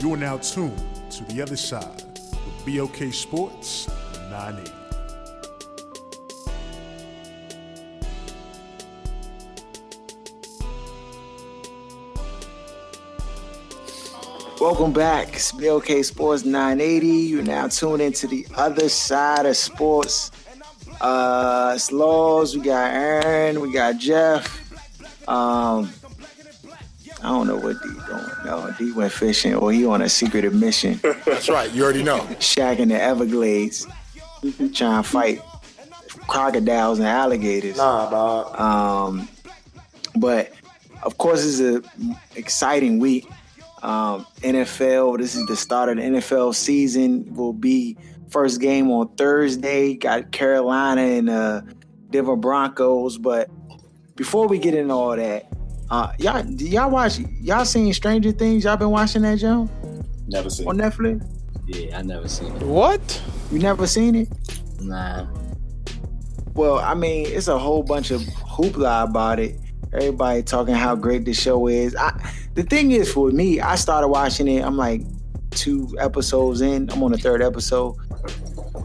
[0.00, 0.76] You are now tuned
[1.12, 3.88] to the other side with BLK Sports
[4.30, 4.72] 980.
[14.60, 15.34] Welcome back.
[15.34, 17.06] It's BLK Sports 980.
[17.06, 20.30] You're now tuned into the other side of sports.
[21.00, 22.56] Uh, it's Laws.
[22.56, 23.60] We got Aaron.
[23.60, 24.60] We got Jeff.
[25.28, 25.92] Um,
[27.22, 27.88] I don't know what D
[28.80, 31.00] No, went fishing or he on a secretive mission.
[31.24, 31.70] That's right.
[31.72, 32.28] You already know.
[32.40, 33.86] Shack in the Everglades,
[34.74, 35.40] trying to fight
[36.26, 37.76] crocodiles and alligators.
[37.76, 38.60] Nah, dog.
[38.60, 39.28] Um,
[40.16, 40.52] but
[41.02, 43.28] of course, it's an exciting week.
[43.82, 47.34] Um, NFL, this is the start of the NFL season.
[47.34, 47.98] Will be
[48.30, 49.94] first game on Thursday.
[49.94, 51.62] Got Carolina and uh,
[52.10, 53.18] Denver Broncos.
[53.18, 53.50] But
[54.16, 55.52] before we get into all that,
[55.90, 58.64] uh, y'all, y'all watch, y'all seen Stranger Things?
[58.64, 59.68] Y'all been watching that, Joe,
[60.28, 60.68] Never seen.
[60.68, 61.26] on Netflix?
[61.66, 62.62] Yeah, I never seen it.
[62.62, 63.22] What?
[63.50, 64.28] You never seen it?
[64.80, 65.26] Nah.
[66.54, 69.58] Well, I mean, it's a whole bunch of hoopla about it.
[69.92, 71.94] Everybody talking how great the show is.
[71.96, 72.12] I,
[72.54, 74.62] the thing is, for me, I started watching it.
[74.64, 75.02] I'm like
[75.50, 76.90] two episodes in.
[76.90, 77.96] I'm on the third episode.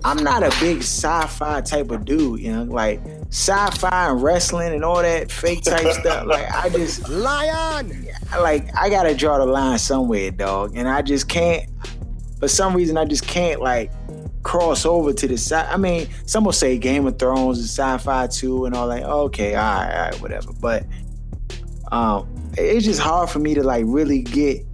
[0.04, 4.84] I'm not a big sci-fi type of dude, you know, like sci-fi and wrestling and
[4.84, 6.26] all that fake type stuff.
[6.26, 8.08] Like I just Lion!
[8.40, 10.74] like I gotta draw the line somewhere, dog.
[10.76, 11.70] And I just can't.
[12.40, 13.92] For some reason, I just can't like
[14.44, 15.68] cross over to the side.
[15.70, 19.56] I mean, some will say Game of Thrones is sci-fi too, and all like, okay,
[19.56, 20.52] all right, all right, whatever.
[20.60, 20.86] But
[21.92, 24.66] um, it's just hard for me to like really get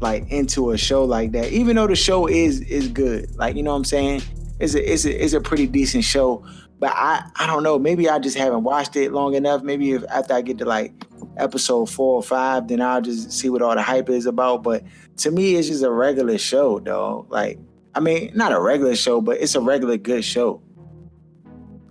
[0.00, 3.34] like into a show like that, even though the show is is good.
[3.36, 4.22] Like, you know what I'm saying?
[4.58, 6.44] It's a it's a it's a pretty decent show.
[6.80, 7.78] But I I don't know.
[7.78, 9.62] Maybe I just haven't watched it long enough.
[9.62, 10.92] Maybe if after I get to like
[11.36, 14.62] episode four or five, then I'll just see what all the hype is about.
[14.62, 14.82] But
[15.18, 17.26] to me, it's just a regular show, though.
[17.28, 17.58] Like,
[17.94, 20.62] I mean, not a regular show, but it's a regular good show.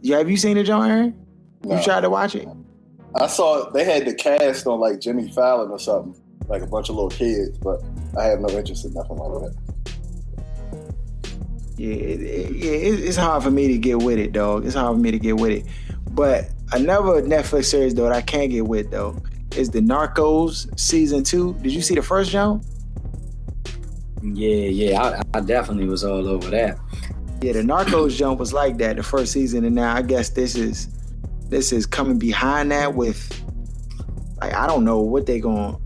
[0.01, 1.25] Yeah, have you seen it, John Aaron?
[1.67, 2.47] You tried to watch it?
[3.16, 6.89] I saw they had the cast on like Jimmy Fallon or something, like a bunch
[6.89, 7.81] of little kids, but
[8.17, 9.69] I have no interest in nothing like that.
[11.79, 14.66] Yeah, it, it- it's hard for me to get with it, dog.
[14.66, 15.66] It's hard for me to get with it.
[16.12, 19.22] But another Netflix series though that I can't get with though
[19.56, 21.53] is the Narcos season two.
[21.62, 22.62] Did you see the first John?
[24.22, 25.01] Yeah, yeah,
[25.34, 26.78] I, I definitely was all over that.
[27.41, 30.56] Yeah, the Narcos jump was like that the first season, and now I guess this
[30.56, 30.90] is
[31.47, 33.31] this is coming behind that with
[34.41, 35.78] like I don't know what they going.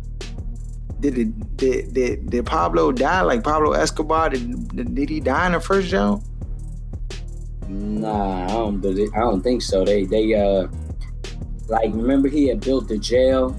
[1.03, 4.29] Did it did, did did Pablo die like Pablo Escobar?
[4.29, 6.23] Did, did he die in the first jump?
[7.67, 9.83] Nah, I don't believe, I don't think so.
[9.83, 10.67] They they uh
[11.67, 13.53] like remember he had built the jail,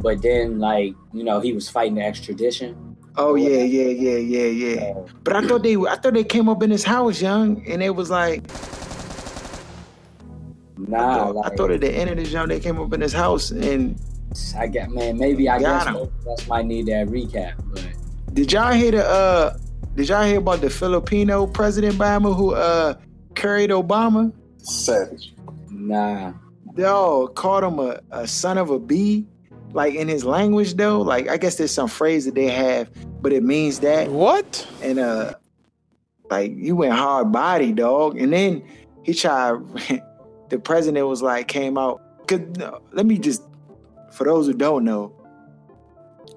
[0.00, 2.96] but then like, you know, he was fighting the extradition.
[3.16, 4.94] Oh yeah, yeah, yeah, yeah, yeah.
[5.24, 7.96] But I thought they I thought they came up in his house young, and it
[7.96, 8.44] was like
[10.98, 12.92] I Nah, thought, like, I thought at the end of this young they came up
[12.92, 13.98] in his house, and
[14.58, 15.94] I got man, maybe I Got guess him.
[15.94, 17.84] both us might need that recap, but
[18.34, 19.56] did y'all hear the uh
[19.94, 22.94] did y'all hear about the Filipino president Obama who uh
[23.34, 24.32] carried Obama?
[24.58, 25.34] Savage.
[25.70, 26.32] nah.
[26.76, 29.26] Yo, called him a, a son of a bee.
[29.72, 32.90] Like in his language though, like I guess there's some phrase that they have,
[33.22, 34.10] but it means that.
[34.10, 34.66] What?
[34.82, 35.34] And uh
[36.30, 38.18] like you went hard body, dog.
[38.20, 38.62] And then
[39.04, 39.54] he tried
[40.50, 42.02] the president was like came out.
[42.26, 43.42] Cause no, let me just
[44.16, 45.12] for those who don't know,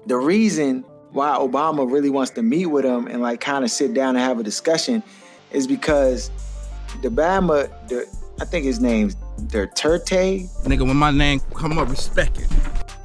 [0.06, 3.94] the reason why Obama really wants to meet with him and like kind of sit
[3.94, 5.02] down and have a discussion
[5.50, 6.30] is because
[7.02, 8.06] the Bama, the
[8.40, 12.48] I think his name's Duterte, Nigga, when my name come up, respect it.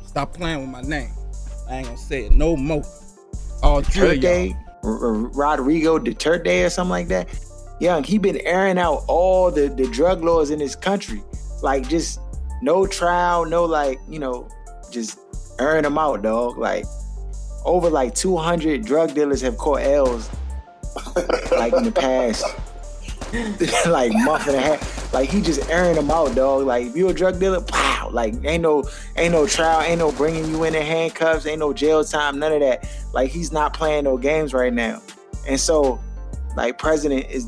[0.06, 1.12] Stop playing with my name.
[1.70, 2.84] I ain't gonna say it no more.
[3.64, 4.20] All three.
[4.20, 7.28] Duterte, Rodrigo Duterte or something like that.
[7.80, 11.24] Young, he been airing out all the, the drug laws in this country.
[11.62, 12.20] Like just
[12.62, 14.48] no trial, no like, you know,
[14.92, 15.20] just
[15.60, 16.58] airing them out, dog.
[16.58, 16.86] Like
[17.64, 20.30] over like 200 drug dealers have caught L's
[21.52, 22.46] like in the past
[23.88, 25.14] like month and a half.
[25.14, 26.66] Like he just airing them out, dog.
[26.66, 28.10] Like if you a drug dealer, pow.
[28.12, 28.84] Like ain't no
[29.18, 32.54] ain't no trial, ain't no bringing you in in handcuffs, ain't no jail time, none
[32.54, 32.90] of that.
[33.14, 35.02] Like he's not playing no games right now.
[35.48, 36.00] And so,
[36.56, 37.46] like president is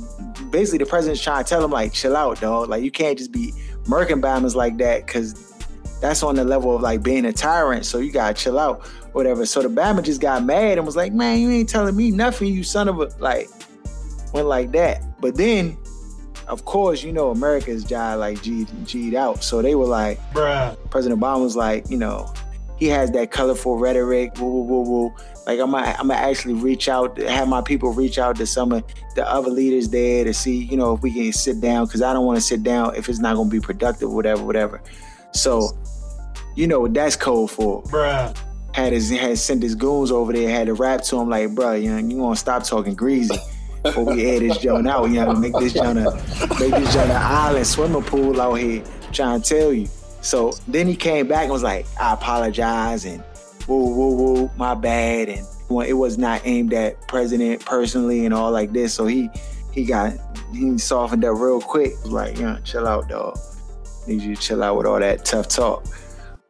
[0.52, 2.70] basically the president's trying to tell him like chill out, dog.
[2.70, 3.54] Like you can't just be
[3.86, 5.47] murking Bammers like that because
[6.00, 7.86] that's on the level of like being a tyrant.
[7.86, 9.46] So you gotta chill out, whatever.
[9.46, 12.54] So the Bama just got mad and was like, man, you ain't telling me nothing,
[12.54, 13.50] you son of a like
[14.34, 15.04] went like that.
[15.20, 15.78] But then,
[16.48, 19.44] of course, you know America's job like G'd, G'd out.
[19.44, 20.78] So they were like, Bruh.
[20.90, 22.32] President Obama was like, you know,
[22.78, 24.38] he has that colorful rhetoric.
[24.38, 25.16] Woo, woo, woo, woo.
[25.48, 28.72] Like I'm gonna, I'm gonna actually reach out, have my people reach out to some
[28.72, 28.84] of
[29.16, 32.14] the other leaders there to see, you know, if we can sit down because I
[32.14, 34.82] don't want to sit down if it's not gonna be productive, whatever, whatever.
[35.34, 35.78] So,
[36.58, 37.84] you know what that's code for.
[37.84, 38.36] Bruh.
[38.74, 41.74] Had his had sent his goons over there, had to rap to him like, bro,
[41.74, 43.38] you know, you gonna stop talking greasy
[43.84, 46.12] before we air this joint out, you know, make this joint a
[46.60, 49.88] make this joint an island swimming pool out here, trying to tell you.
[50.22, 53.24] So then he came back and was like, I apologize and
[53.68, 55.30] woo woo woo, my bad.
[55.30, 58.96] And when it was not aimed at president personally and all like this.
[58.96, 59.30] So he
[59.74, 60.14] he got
[60.54, 61.92] he softened up real quick.
[62.04, 63.38] Was like, yeah, chill out, dog.
[64.08, 65.86] Need you to chill out with all that tough talk.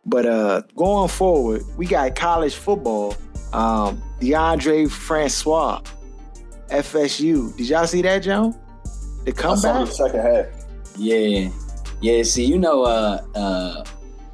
[0.07, 3.15] But uh going forward, we got college football.
[3.53, 5.81] Um, Deondre Francois,
[6.69, 7.55] FSU.
[7.57, 8.55] Did y'all see that, Joe?
[9.25, 9.87] The I saw comeback?
[9.87, 10.45] the second half.
[10.97, 11.49] Yeah,
[12.01, 12.23] yeah.
[12.23, 13.83] See, you know, uh, uh,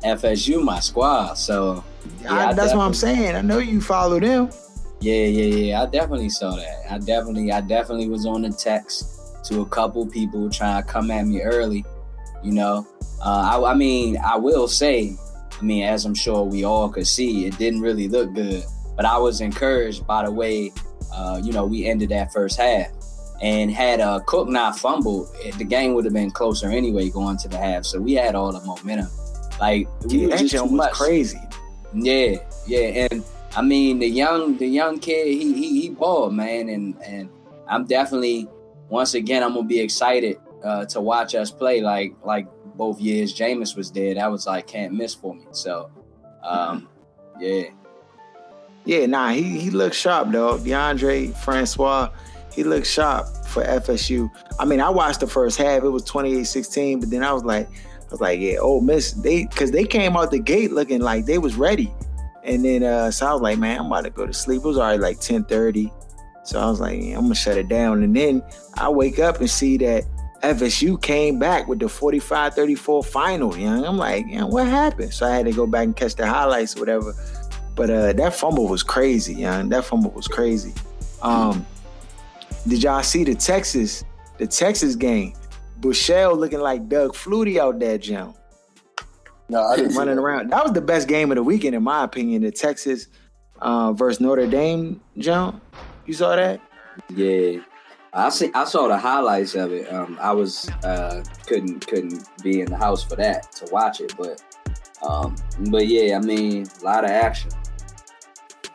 [0.04, 1.84] FSU my squad, so
[2.22, 3.36] yeah, I- I that's what I'm saying.
[3.36, 4.50] I know you follow them.
[5.02, 5.82] Yeah, yeah, yeah.
[5.82, 6.84] I definitely saw that.
[6.90, 9.10] I definitely, I definitely was on the text
[9.46, 11.84] to a couple people trying to come at me early.
[12.42, 12.88] You know,
[13.24, 15.18] uh, I, I mean, I will say,
[15.64, 18.66] I mean, as I'm sure we all could see, it didn't really look good.
[18.98, 20.74] But I was encouraged by the way,
[21.14, 22.88] uh, you know, we ended that first half.
[23.42, 27.48] And had uh, Cook not fumbled, the game would have been closer anyway going to
[27.48, 27.86] the half.
[27.86, 29.08] So we had all the momentum.
[29.58, 30.94] Like we Yeah, that just jump was much.
[30.94, 31.40] crazy.
[31.94, 32.38] Yeah,
[32.68, 33.24] yeah, and
[33.56, 37.30] I mean the young the young kid he he, he balled man, and and
[37.70, 38.50] I'm definitely
[38.90, 43.34] once again I'm gonna be excited uh, to watch us play like like both years
[43.34, 44.16] Jameis was there.
[44.16, 45.46] That was like can't miss for me.
[45.52, 45.90] So,
[46.44, 46.90] um,
[47.40, 47.64] yeah,
[48.86, 50.58] Yeah, nah, he he looked sharp, though.
[50.58, 52.10] Deondre Francois,
[52.54, 54.30] he looked sharp for FSU.
[54.60, 55.84] I mean, I watched the first half.
[55.84, 59.46] It was 28-16, but then I was like, I was like, yeah, Ole Miss, they
[59.46, 61.94] because they came out the gate looking like they was ready.
[62.44, 64.62] And then uh so I was like, man, I'm about to go to sleep.
[64.64, 65.92] It was already like 10:30.
[66.44, 68.04] So I was like, yeah, I'm gonna shut it down.
[68.04, 68.44] And then
[68.76, 70.04] I wake up and see that
[70.44, 73.58] FSU came back with the 45-34 final.
[73.58, 75.14] You know, I'm like, yeah, what happened?
[75.14, 77.14] So I had to go back and catch the highlights or whatever.
[77.76, 79.64] But uh, that fumble was crazy, yeah.
[79.66, 80.74] That fumble was crazy.
[81.22, 81.66] Um,
[82.68, 84.04] did y'all see the Texas,
[84.38, 85.34] the Texas game?
[85.80, 88.34] Buechele looking like Doug Flutie out there, Jim,
[89.50, 90.52] No, I didn't running around.
[90.52, 92.42] That was the best game of the weekend, in my opinion.
[92.42, 93.08] The Texas
[93.60, 95.60] uh, versus Notre Dame, Jim.
[96.06, 96.62] You saw that?
[97.16, 97.60] yeah.
[98.14, 98.52] I see.
[98.54, 99.92] I saw the highlights of it.
[99.92, 104.14] Um, I was uh, couldn't couldn't be in the house for that to watch it,
[104.18, 104.42] but
[105.08, 105.36] um,
[105.72, 107.52] but yeah, I mean, a lot of action.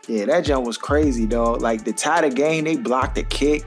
[0.08, 1.60] Yeah, that jump was crazy, dog.
[1.60, 3.64] Like the tie the game, they blocked the kick.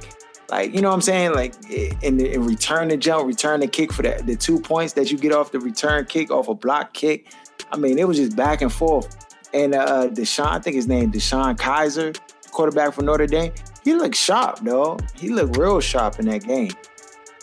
[0.50, 1.34] Like, you know what I'm saying?
[1.34, 4.94] Like in, the, in return the jump, return the kick for the, the two points
[4.94, 7.32] that you get off the return kick, off a block kick.
[7.72, 9.16] I mean, it was just back and forth.
[9.54, 12.20] And uh Deshaun, I think his name DeShone Kizer,
[12.52, 13.54] quarterback for Notre Dame,
[13.84, 15.04] he looked sharp, dog.
[15.16, 16.72] He looked real sharp in that game.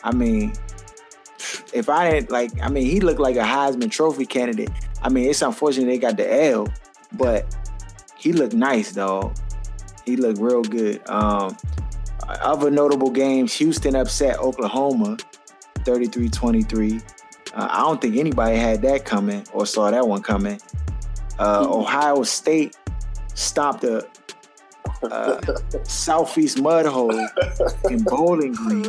[0.05, 0.53] I mean,
[1.73, 4.71] if I didn't like, I mean, he looked like a Heisman Trophy candidate.
[5.03, 6.69] I mean, it's unfortunate they got the L,
[7.13, 7.55] but
[8.17, 9.37] he looked nice, dog.
[10.05, 11.09] He looked real good.
[11.09, 11.57] Um,
[12.29, 15.17] other notable games: Houston upset Oklahoma,
[15.81, 17.03] 33-23.
[17.55, 20.61] Uh, I don't think anybody had that coming or saw that one coming.
[21.39, 22.77] Uh, Ohio State
[23.35, 24.07] stopped a
[25.03, 25.41] uh,
[25.85, 27.13] Southeast mud hole
[27.91, 28.85] in Bowling Green.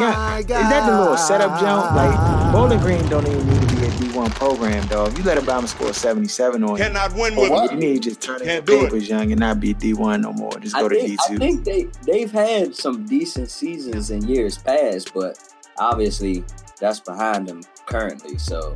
[0.00, 1.92] yeah, is that the little setup jump?
[1.94, 5.12] Like Bowling Green don't even need to be a D1 program, dog.
[5.12, 7.74] If you let Alabama score 77 on you, Cannot win For with what?
[7.74, 7.86] me.
[7.86, 8.90] you need to just turn in Can't your do it.
[8.90, 10.52] papers, young, and not be D1 no more.
[10.60, 11.38] Just go I to think, I D2.
[11.38, 15.38] think they they've had some decent seasons in years past, but
[15.78, 16.44] obviously
[16.80, 18.38] that's behind them currently.
[18.38, 18.72] So,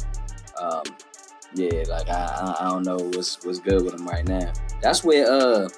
[0.61, 0.83] um,
[1.55, 4.53] yeah, like I, I I don't know what's what's good with them right now.
[4.83, 5.69] That's where uh,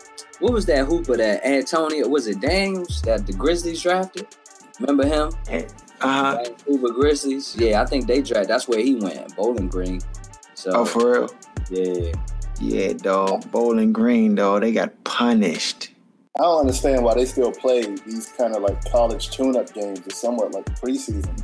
[0.45, 4.27] what was that hooper that Antonio was it Daniels that the Grizzlies drafted?
[4.79, 5.31] Remember him?
[6.03, 6.45] Uh-huh.
[6.67, 7.57] Hooper Grizzlies.
[7.59, 8.49] Yeah, I think they drafted.
[8.51, 10.01] That's where he went, Bowling Green.
[10.53, 11.31] So Oh, for real?
[11.71, 12.13] yeah,
[12.61, 13.51] Yeah, dog.
[13.51, 14.61] Bowling Green, dog.
[14.61, 15.93] They got punished.
[16.39, 20.01] I don't understand why they still play these kind of like college tune-up games.
[20.01, 21.41] It's somewhat like preseason.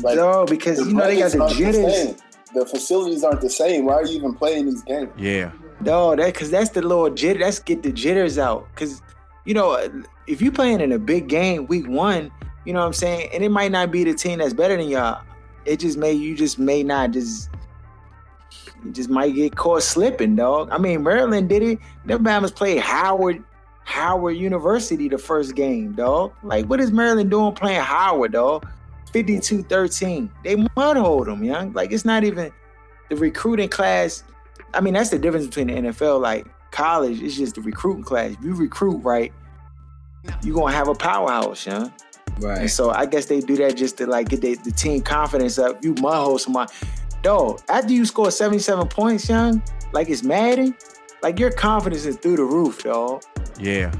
[0.00, 1.92] Like no, because you know they got the budgets jitters.
[1.96, 2.16] same.
[2.54, 3.86] The facilities aren't the same.
[3.86, 5.10] Why are you even playing these games?
[5.18, 5.50] Yeah.
[5.84, 7.40] No, that because that's the little jitter.
[7.40, 8.66] That's get the jitters out.
[8.74, 9.02] Because
[9.44, 9.78] you know,
[10.26, 12.30] if you playing in a big game week one,
[12.64, 14.88] you know what I'm saying, and it might not be the team that's better than
[14.88, 15.22] y'all.
[15.66, 17.50] It just may you just may not just
[18.92, 20.68] just might get caught slipping, dog.
[20.70, 21.78] I mean, Maryland did it.
[22.04, 23.42] Them Bama's played Howard,
[23.84, 26.32] Howard University the first game, dog.
[26.42, 28.66] Like, what is Maryland doing playing Howard, dog?
[29.12, 30.28] 52-13.
[30.42, 31.72] They mudhold them, young.
[31.72, 32.52] Like, it's not even
[33.08, 34.24] the recruiting class
[34.74, 36.20] I mean, that's the difference between the NFL.
[36.20, 38.32] Like college, it's just the recruiting class.
[38.32, 39.32] If you recruit right,
[40.42, 41.88] you're gonna have a powerhouse, yeah.
[42.40, 42.62] Right.
[42.62, 45.58] And so I guess they do that just to like get the, the team confidence
[45.58, 45.82] up.
[45.84, 46.72] You mud somebody.
[47.22, 49.62] Dog, after you score 77 points, young,
[49.92, 50.76] like it's Madden,
[51.22, 53.22] like your confidence is through the roof, dog.
[53.58, 53.92] Yeah.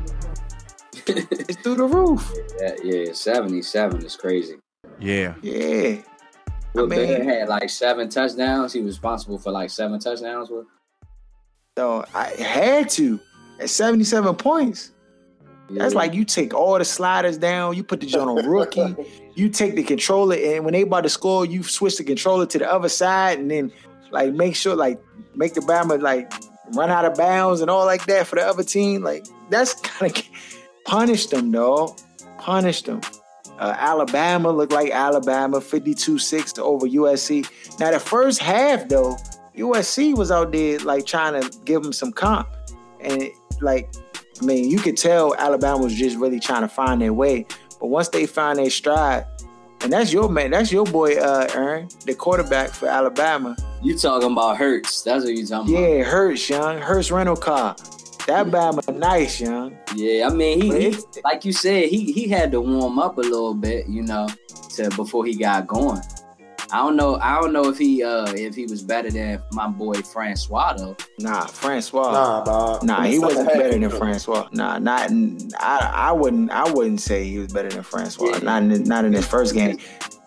[1.07, 2.33] It's through the roof.
[2.61, 4.57] Yeah, yeah, 77 is crazy.
[4.99, 5.35] Yeah.
[5.43, 6.02] Yeah.
[6.75, 8.73] Will mean- Bear had like seven touchdowns.
[8.73, 10.50] He was responsible for like seven touchdowns.
[11.76, 13.21] So I had to
[13.61, 14.90] at 77 points.
[15.71, 18.95] That's like you take all the sliders down, you put the joint on rookie,
[19.35, 22.59] you take the controller, and when they about to score, you switch the controller to
[22.59, 23.73] the other side, and then
[24.11, 25.00] like make sure like
[25.35, 26.31] make the Bama like
[26.75, 29.02] run out of bounds and all like that for the other team.
[29.02, 30.23] Like that's kind of
[30.85, 31.99] punish them, dog.
[32.38, 33.00] Punish them.
[33.58, 37.49] Uh, Alabama looked like Alabama 52-6 over USC.
[37.78, 39.16] Now the first half though,
[39.56, 42.49] USC was out there like trying to give them some comp,
[43.00, 43.28] and
[43.61, 43.92] like
[44.40, 47.46] I mean, you could tell Alabama was just really trying to find their way.
[47.80, 49.26] But once they find their stride,
[49.82, 53.56] and that's your man, that's your boy, uh, Aaron, the quarterback for Alabama.
[53.82, 55.02] You talking about Hurts?
[55.02, 56.78] That's what you talking Yeah, Hurts, young.
[56.78, 57.76] Hurts rental car.
[58.26, 59.76] That Bama nice, young.
[59.95, 63.21] Yeah, I mean, he, he like you said, he he had to warm up a
[63.21, 64.28] little bit, you know,
[64.76, 66.00] to before he got going.
[66.71, 67.16] I don't know.
[67.16, 70.97] I don't know if he uh if he was better than my boy Francois though.
[71.19, 72.12] Nah, Francois.
[72.12, 72.83] Nah, dog.
[72.83, 74.49] Nah, he wasn't better than Francois.
[74.52, 75.11] Nah, not.
[75.61, 76.50] I, I wouldn't.
[76.50, 78.33] I wouldn't say he was better than Francois.
[78.33, 78.38] Yeah.
[78.38, 79.78] Not in, not in his first game.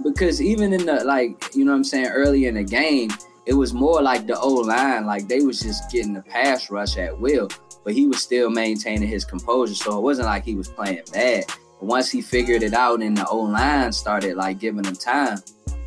[0.04, 3.10] because even in the like you know what I'm saying early in the game,
[3.48, 6.98] it was more like the old line, like they was just getting the pass rush
[6.98, 7.50] at will,
[7.88, 9.74] but he was still maintaining his composure.
[9.74, 11.46] So it wasn't like he was playing bad.
[11.48, 15.38] But once he figured it out and the O line started like giving him time,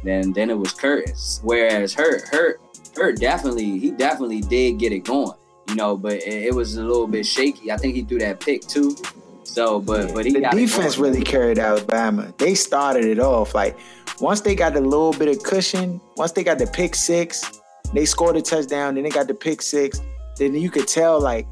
[0.03, 1.41] then then it was Curtis.
[1.45, 2.59] Whereas Hurt Hurt
[2.97, 5.35] Hurt definitely he definitely did get it going,
[5.69, 7.71] you know, but it, it was a little bit shaky.
[7.71, 8.97] I think he threw that pick too.
[9.43, 12.33] So, but but he the defense really carried Alabama.
[12.39, 13.79] They started it off like
[14.23, 17.61] once they got a little bit of cushion, once they got the pick six,
[17.93, 18.95] they scored a touchdown.
[18.95, 20.01] Then they got the pick six.
[20.39, 21.47] Then you could tell like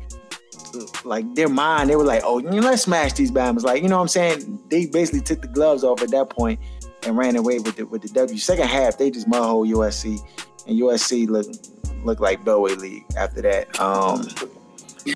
[1.05, 3.65] like their mind, they were like, oh, you know, let's smash these Bama's.
[3.65, 4.61] Like you know what I'm saying?
[4.69, 6.61] They basically took the gloves off at that point
[7.05, 8.39] and ran away with the with the W.
[8.39, 10.19] Second half, they just mudhole USC,
[10.67, 11.71] and USC looked
[12.05, 13.79] looked like Beltway League after that.
[13.81, 14.29] Um,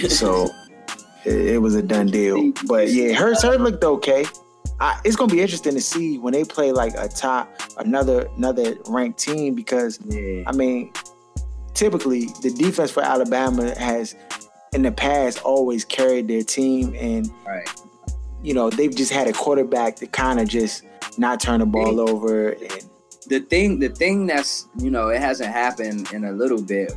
[0.08, 0.48] so
[1.24, 2.52] it, it was a done deal.
[2.66, 4.24] But yeah, Hurts Hurt looked okay.
[4.80, 8.76] I, it's gonna be interesting to see when they play like a top another another
[8.88, 10.42] ranked team because yeah.
[10.46, 10.92] I mean,
[11.74, 14.14] typically the defense for Alabama has
[14.72, 17.68] in the past always carried their team, and Right.
[18.42, 20.84] you know they've just had a quarterback to kind of just
[21.18, 22.50] not turn the ball over.
[22.50, 22.84] And
[23.28, 26.92] the thing the thing that's you know it hasn't happened in a little bit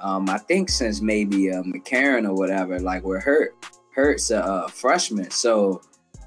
[0.00, 3.54] um i think since maybe uh, mccarron or whatever like we're hurt
[3.94, 5.80] hurts a uh, freshman so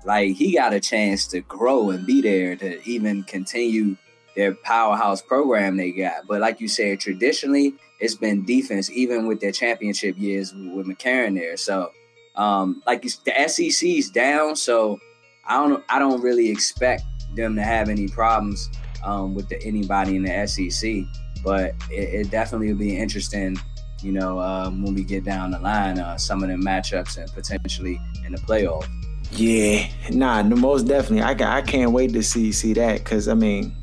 [0.06, 3.98] like he got a chance to grow and be there to even continue
[4.36, 9.40] their powerhouse program they got but like you said traditionally it's been defense even with
[9.40, 11.92] their championship years with mccarron there so
[12.36, 15.00] um like the sec's down so
[15.48, 17.04] i don't i don't really expect
[17.36, 18.70] them to have any problems
[19.04, 21.04] um, with the, anybody in the SEC.
[21.44, 23.58] But it, it definitely will be interesting,
[24.02, 27.32] you know, um, when we get down the line, uh, some of the matchups and
[27.34, 28.88] potentially in the playoff.
[29.32, 31.22] yeah, nah, most definitely.
[31.22, 33.76] I I can't wait to see see that because I mean,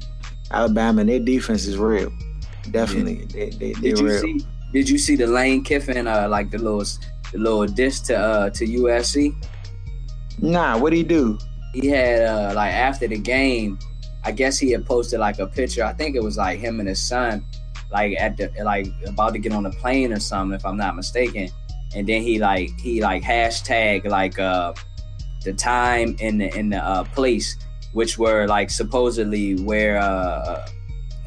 [0.51, 2.13] Alabama their defense is real.
[2.71, 4.21] Definitely, they they they're Did you real.
[4.21, 4.41] see?
[4.73, 6.85] Did you see the Lane Kiffin uh, like the little
[7.33, 9.35] the little diss to uh, to USC?
[10.41, 11.39] Nah, what did he do?
[11.73, 13.79] He had uh, like after the game,
[14.25, 15.85] I guess he had posted like a picture.
[15.85, 17.45] I think it was like him and his son,
[17.93, 20.97] like at the like about to get on a plane or something, if I'm not
[20.97, 21.49] mistaken.
[21.95, 24.75] And then he like he like hashtag like uh
[25.45, 27.57] the time and the in the uh, place,
[27.93, 30.67] which were like supposedly where uh,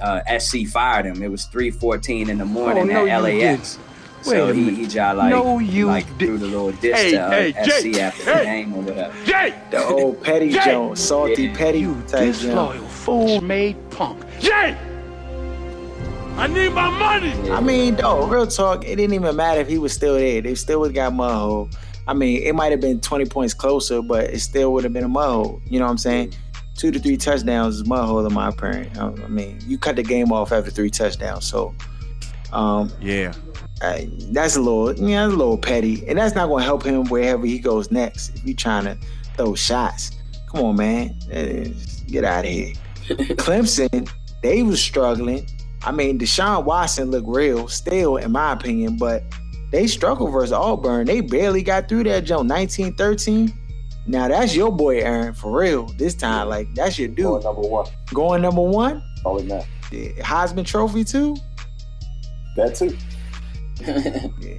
[0.01, 1.21] uh, SC fired him.
[1.23, 3.77] It was three fourteen in the morning Oh, no, at LAX.
[4.21, 4.77] So Wait a he minute.
[4.79, 7.51] he just like No, you like did- threw the little diss Hey, to uh, hey,
[7.53, 8.43] SC Jake, after the hey.
[8.43, 9.15] game or whatever.
[9.25, 9.53] Jay!
[9.71, 10.65] The old petty Jay!
[10.65, 11.55] Jones, salty Yeah.
[11.55, 12.39] petty You type Jones.
[12.41, 14.21] disloyal fool made punk.
[14.41, 14.75] Jay!
[16.35, 17.33] I need my money!
[17.51, 20.41] I mean, though, real talk, it didn't even matter if he was still there.
[20.41, 21.73] They still would have got mudhole.
[22.07, 25.03] I mean, it might have been 20 points closer, but it still would have been
[25.03, 25.61] a mudhole.
[25.69, 26.33] You know what I'm saying?
[26.79, 28.89] Two to three touchdowns is mudhole in my opinion.
[28.97, 31.43] I I mean, you cut the game off after three touchdowns.
[31.45, 31.75] So,
[32.53, 33.33] um, Yeah.
[33.81, 36.07] I, that's a little, yeah, that's a little petty.
[36.07, 38.33] And that's not going to help him wherever he goes next.
[38.33, 38.97] If you trying to
[39.35, 40.11] throw shots,
[40.49, 41.19] come on, man.
[42.07, 42.73] Get out of here.
[43.09, 44.09] Clemson,
[44.41, 45.49] they was struggling.
[45.83, 49.23] I mean, Deshaun Watson looked real still, in my opinion, but
[49.71, 51.07] they struggled versus Auburn.
[51.07, 53.53] They barely got through that jump 19-13.
[54.09, 56.49] Now that's your boy Aaron for real this time.
[56.49, 57.25] Like that's your dude.
[57.25, 57.87] Going number one.
[58.11, 59.03] Going number one.
[59.23, 59.47] In.
[59.47, 59.63] Yeah.
[60.17, 61.35] Heisman Trophy too.
[62.55, 62.97] That too.
[64.39, 64.55] yeah.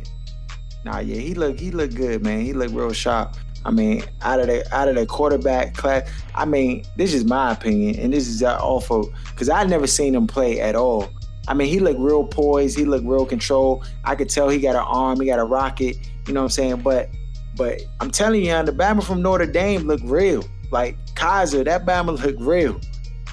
[0.84, 2.42] Nah, yeah, he look he look good, man.
[2.42, 3.34] He look real sharp.
[3.64, 7.50] I mean, out of the out of the quarterback class, I mean, this is my
[7.50, 11.10] opinion, and this is uh, awful because I never seen him play at all.
[11.48, 13.82] I mean, he looked real poised, he looked real control.
[14.04, 15.96] I could tell he got an arm, he got a rocket.
[16.28, 16.82] You know what I'm saying?
[16.82, 17.10] But
[17.60, 20.42] but I'm telling you, the Bama from Notre Dame looked real.
[20.70, 22.80] Like Kizer, that Bama looked real.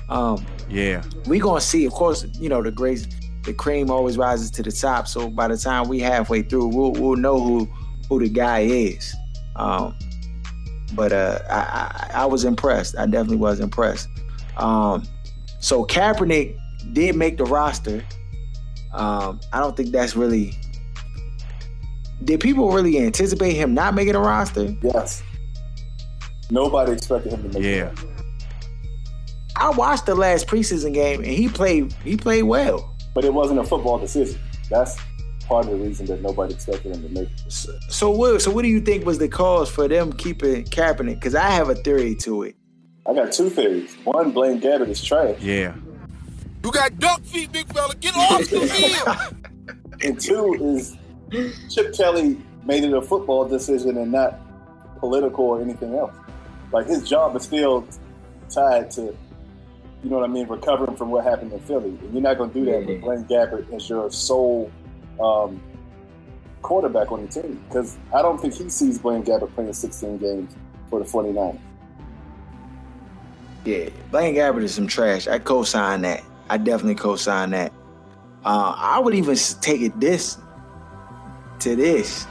[0.09, 1.01] Um, yeah.
[1.27, 3.07] We gonna see, of course, you know, the great
[3.43, 5.07] the cream always rises to the top.
[5.07, 7.69] So by the time we halfway through, we'll we'll know who
[8.09, 9.15] who the guy is.
[9.55, 9.97] Um,
[10.93, 12.97] but uh, I, I, I was impressed.
[12.97, 14.09] I definitely was impressed.
[14.57, 15.07] Um,
[15.59, 16.57] so Kaepernick
[16.91, 18.03] did make the roster.
[18.93, 20.53] Um, I don't think that's really
[22.23, 24.75] did people really anticipate him not making a roster?
[24.81, 25.23] Yes.
[26.49, 27.91] Nobody expected him to make yeah.
[27.91, 27.99] it.
[29.55, 32.95] I watched the last preseason game and he played he played well.
[33.13, 34.39] But it wasn't a football decision.
[34.69, 34.97] That's
[35.47, 37.51] part of the reason that nobody expected him to make it.
[37.51, 41.15] So, so what so what do you think was the cause for them keeping Kaepernick?
[41.15, 42.55] Because I have a theory to it.
[43.07, 43.95] I got two theories.
[44.03, 45.39] One, Blaine Gabbert is trash.
[45.39, 45.73] Yeah.
[46.63, 47.95] You got duck feet, big fella.
[47.95, 49.35] Get off the field.
[50.03, 50.95] And two is
[51.69, 54.39] Chip Kelly made it a football decision and not
[54.99, 56.15] political or anything else.
[56.71, 57.87] Like his job is still
[58.49, 61.89] tied to, you know what I mean, recovering from what happened in Philly.
[61.89, 64.71] And you're not going to do that with Blaine Gabbert as your sole
[65.21, 65.61] um,
[66.61, 67.61] quarterback on the team.
[67.67, 70.55] Because I don't think he sees Blaine Gabbert playing 16 games
[70.89, 71.59] for the 49ers.
[73.65, 75.27] Yeah, Blaine Gabbert is some trash.
[75.27, 76.23] I co-sign that.
[76.49, 77.73] I definitely co-sign that.
[78.45, 80.37] Uh, I would even take it this
[81.59, 82.27] to this.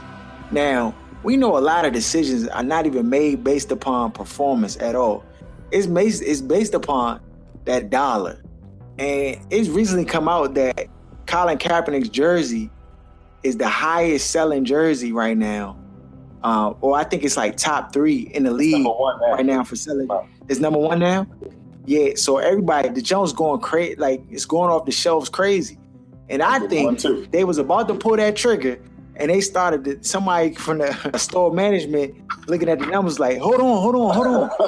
[0.51, 4.95] Now, we know a lot of decisions are not even made based upon performance at
[4.95, 5.23] all.
[5.71, 7.19] It's based it's based upon
[7.65, 8.41] that dollar.
[8.97, 10.87] And it's recently come out that
[11.25, 12.69] Colin Kaepernick's jersey
[13.43, 15.77] is the highest selling jersey right now.
[16.43, 18.97] Uh, or I think it's like top three in the league now.
[19.33, 20.07] right now for selling.
[20.07, 20.27] Wow.
[20.47, 21.27] It's number one now.
[21.85, 25.77] Yeah, so everybody, the Jones going crazy, like it's going off the shelves crazy.
[26.29, 27.21] And I Number one, too.
[27.21, 28.79] think they was about to pull that trigger,
[29.19, 29.83] and they started.
[29.85, 32.15] To, somebody from the store management
[32.47, 34.49] looking at the numbers like, "Hold on, hold on, hold on."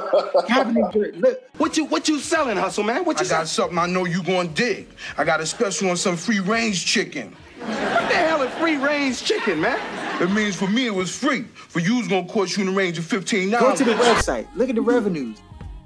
[0.47, 3.05] Kaepernick, look, What you what you selling, hustle man?
[3.05, 3.71] What you I you got selling?
[3.73, 4.87] something I know you gonna dig.
[5.17, 7.35] I got a special on some free range chicken.
[7.59, 7.67] What
[8.09, 9.79] the hell is free range chicken, man?
[10.21, 11.43] It means for me it was free.
[11.43, 13.79] For you, it's gonna cost you in the range of fifteen dollars.
[13.79, 14.47] go to the website.
[14.55, 15.37] Look at the revenues.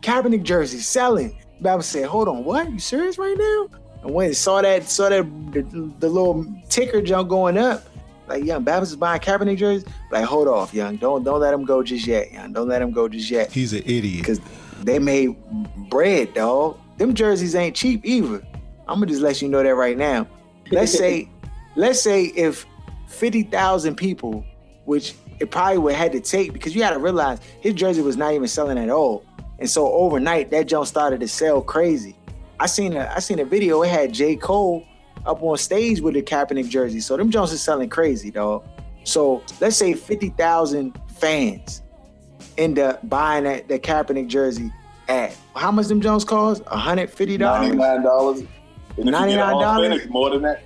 [0.02, 1.38] Kaepernick jersey selling.
[1.62, 2.69] Bama said, "Hold on, what?
[2.71, 5.23] You serious right now?" And when they saw that, saw that
[5.54, 5.62] the,
[5.99, 7.88] the little ticker jump going up,
[8.27, 9.88] like young Babs is buying Kaepernick jerseys.
[10.12, 10.95] Like, hold off, young.
[10.97, 12.53] Don't don't let him go just yet, young.
[12.53, 13.51] Don't let him go just yet.
[13.51, 14.19] He's an idiot.
[14.19, 14.39] because
[14.81, 15.36] they made
[15.89, 16.79] bread, dog.
[16.97, 18.45] Them jerseys ain't cheap either.
[18.88, 20.27] I'm gonna just let you know that right now.
[20.71, 21.29] Let's say,
[21.75, 22.65] let's say if
[23.07, 24.45] fifty thousand people,
[24.86, 28.17] which it probably would had to take, because you got to realize his jersey was
[28.17, 29.25] not even selling at all,
[29.59, 32.15] and so overnight that jump started to sell crazy.
[32.59, 33.81] I seen a I seen a video.
[33.81, 34.86] It had J Cole
[35.25, 38.65] up on stage with the Kaepernick jersey, so them Jones is selling crazy, dog.
[39.03, 41.81] So let's say fifty thousand fans
[42.57, 44.71] end up buying that, that Kaepernick jersey
[45.07, 46.63] at how much them Jones cost?
[46.65, 47.67] hundred fifty dollars.
[47.73, 48.39] Ninety-nine dollars.
[48.97, 50.09] And if you $99?
[50.09, 50.63] more than that.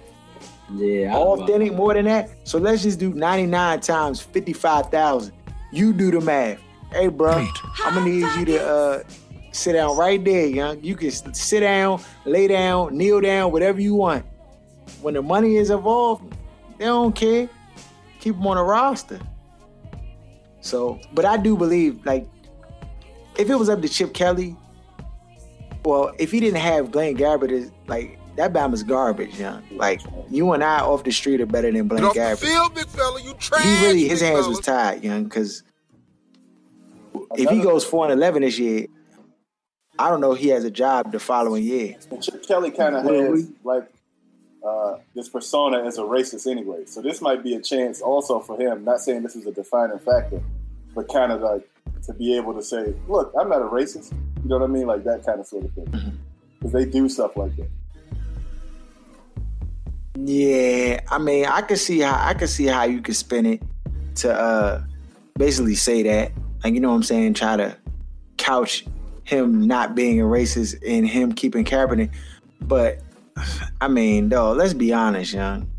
[0.73, 1.13] Yeah.
[1.13, 2.29] I All love- authentic more than that.
[2.43, 5.33] So let's just do ninety nine times fifty five thousand.
[5.71, 6.59] You do the math.
[6.91, 7.31] Hey, bro,
[7.83, 9.03] I'm gonna need you to uh,
[9.51, 10.81] sit down right there, young.
[10.81, 14.25] You can sit down, lay down, kneel down, whatever you want.
[15.02, 16.36] When the money is involved,
[16.78, 17.50] they don't care.
[18.19, 19.19] Keep them on a roster.
[20.62, 22.28] So, but I do believe, like,
[23.38, 24.56] if it was up to Chip Kelly,
[25.86, 29.63] well, if he didn't have Blaine Gabbert, is like that Bama's garbage, young.
[29.71, 32.50] Like you and I off the street are better than Blaine Get off the Gabbert.
[32.50, 33.21] field, big fella.
[33.21, 33.63] You trash.
[33.63, 34.50] He really his hands fella.
[34.50, 35.63] was tied, young, because
[37.36, 38.88] if he goes four and eleven this year,
[39.97, 41.95] I don't know if he has a job the following year.
[42.21, 43.89] Chip Kelly kind of has like
[44.67, 46.86] uh, this persona as a racist anyway.
[46.86, 48.84] So this might be a chance also for him.
[48.84, 50.41] Not saying this is a defining factor,
[50.93, 51.69] but kind of like
[52.06, 54.12] to be able to say, "Look, I'm not a racist."
[54.43, 54.88] You know what I mean?
[54.88, 56.19] Like that kind of sort of thing.
[56.60, 57.69] Because they do stuff like that.
[60.15, 63.62] Yeah, I mean, I can see how I can see how you could spin it
[64.15, 64.84] to uh
[65.38, 66.32] basically say that,
[66.63, 67.77] like you know what I'm saying, try to
[68.38, 68.86] couch
[69.23, 72.12] him not being a racist and him keeping Kaepernick.
[72.62, 72.99] But
[73.82, 75.69] I mean, though, let's be honest, young.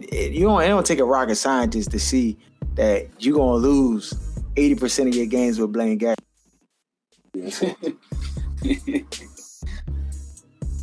[0.00, 0.62] It, you don't.
[0.62, 2.36] It don't take a rocket scientist to see
[2.74, 4.14] that you're gonna lose
[4.56, 6.16] eighty percent of your games with Blaine Gabbert.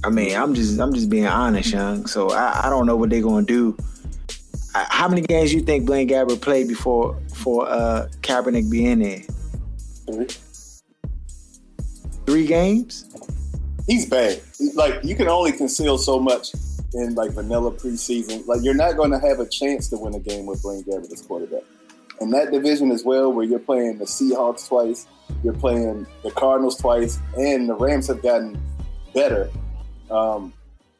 [0.04, 2.06] I mean, I'm just I'm just being honest, young.
[2.08, 3.78] So I, I don't know what they're gonna do.
[4.76, 9.22] I, how many games you think Blaine Gabbert played before for uh Kaepernick being there?
[10.06, 10.28] Three.
[12.26, 13.06] Three games?
[13.88, 14.42] He's bad.
[14.74, 16.52] Like you can only conceal so much
[16.94, 18.46] in like vanilla preseason.
[18.48, 21.12] Like you're not going to have a chance to win a game with Blaine Gabbert
[21.12, 21.64] as quarterback.
[22.22, 25.06] And that division as well, where you're playing the Seahawks twice,
[25.44, 28.58] you're playing the Cardinals twice, and the Rams have gotten
[29.14, 29.50] better
[30.10, 30.54] um,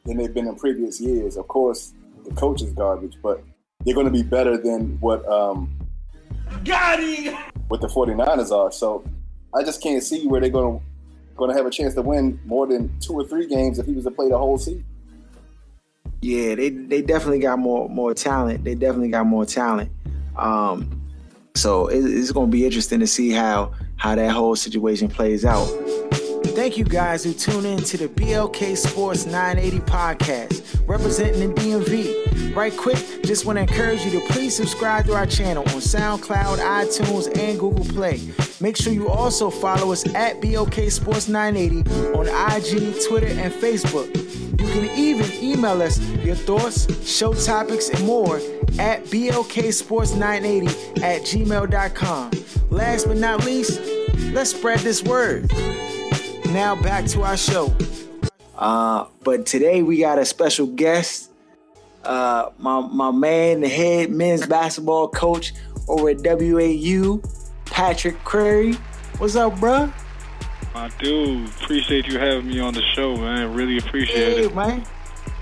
[0.04, 1.38] than they've been in previous years.
[1.38, 1.94] Of course,
[2.26, 3.42] the coach is garbage, but
[3.84, 5.74] they're going to be better than what um,
[7.68, 8.70] what the 49ers are.
[8.70, 9.04] So
[9.54, 10.84] I just can't see where they're going to
[11.36, 13.92] going to have a chance to win more than two or three games if he
[13.92, 14.84] was to play the whole season.
[16.22, 18.64] Yeah, they they definitely got more more talent.
[18.64, 19.90] They definitely got more talent.
[20.36, 21.02] Um,
[21.54, 25.44] so it, it's going to be interesting to see how how that whole situation plays
[25.44, 25.66] out.
[26.56, 32.56] Thank you guys who tune in to the BLK Sports 980 podcast, representing the DMV.
[32.56, 36.56] Right quick, just want to encourage you to please subscribe to our channel on SoundCloud,
[36.56, 38.22] iTunes, and Google Play.
[38.58, 44.08] Make sure you also follow us at BLK Sports 980 on IG, Twitter, and Facebook.
[44.58, 48.38] You can even email us your thoughts, show topics, and more
[48.78, 52.30] at blksports980 at gmail.com.
[52.70, 53.78] Last but not least,
[54.32, 55.52] let's spread this word.
[56.56, 57.76] Now back to our show.
[58.56, 61.30] Uh, but today we got a special guest.
[62.02, 65.52] Uh, my my man, the head men's basketball coach
[65.86, 67.20] over at WAU,
[67.66, 68.72] Patrick Curry.
[69.18, 69.92] What's up, bro?
[70.74, 73.52] I do appreciate you having me on the show, man.
[73.52, 74.54] Really appreciate Hey, it.
[74.54, 74.82] man.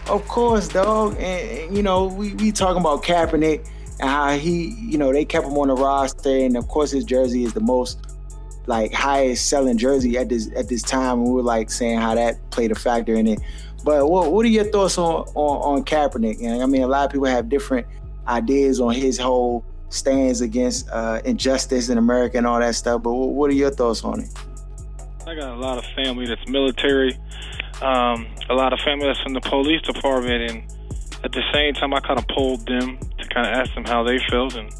[0.09, 1.12] Of course, dog.
[1.12, 3.68] And, and, you know, we, we talking about Kaepernick
[4.00, 7.05] and how he, you know, they kept him on the roster, and of course his
[7.05, 8.00] jersey is the most
[8.66, 11.18] like highest selling jersey at this at this time.
[11.18, 13.40] And we were like saying how that played a factor in it.
[13.85, 16.42] But what what are your thoughts on on, on Kaepernick?
[16.42, 17.87] And I mean, a lot of people have different
[18.27, 23.03] ideas on his whole stands against uh, injustice in America and all that stuff.
[23.03, 24.29] But what, are your thoughts on it?
[25.27, 27.18] I got a lot of family that's military,
[27.81, 30.62] um, a lot of family that's in the police department, and
[31.24, 34.03] at the same time, I kind of polled them to kind of ask them how
[34.03, 34.70] they felt, and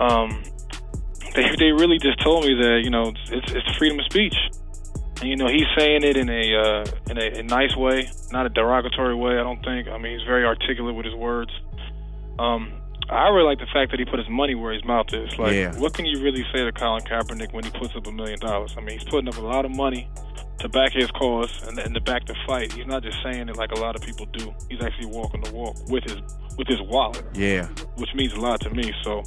[0.00, 0.42] um,
[1.34, 4.36] they they really just told me that you know it's it's freedom of speech,
[5.20, 8.46] and you know he's saying it in a uh, in a, a nice way, not
[8.46, 9.38] a derogatory way.
[9.38, 9.88] I don't think.
[9.88, 11.50] I mean, he's very articulate with his words.
[12.38, 12.72] Um,
[13.10, 15.38] I really like the fact that he put his money where his mouth is.
[15.38, 15.72] Like, Yeah.
[15.78, 18.74] what can you really say to Colin Kaepernick when he puts up a million dollars?
[18.76, 20.08] I mean, he's putting up a lot of money
[20.58, 22.72] to back his cause and, and to back the fight.
[22.72, 24.52] He's not just saying it like a lot of people do.
[24.68, 26.16] He's actually walking the walk with his
[26.58, 27.66] with his wallet, Yeah.
[27.96, 28.92] which means a lot to me.
[29.04, 29.22] So,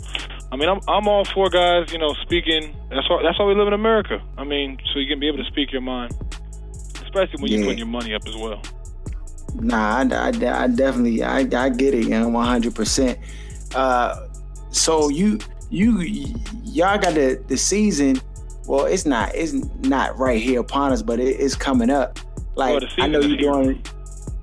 [0.52, 2.76] I mean, I'm I'm all for guys, you know, speaking.
[2.90, 4.22] That's why that's why we live in America.
[4.38, 6.12] I mean, so you can be able to speak your mind,
[7.02, 7.58] especially when Yeah.
[7.58, 8.62] you're putting your money up as well.
[9.56, 13.18] Nah, I, I, I definitely, I, I get it, you know, one hundred percent.
[13.76, 14.28] Uh,
[14.72, 16.02] so you, you,
[16.64, 18.20] y'all got the the season.
[18.68, 19.54] Well, it's not, it's
[19.84, 22.20] not right here upon us, but it, it's coming up.
[22.56, 23.84] Like Well, I know you're doing.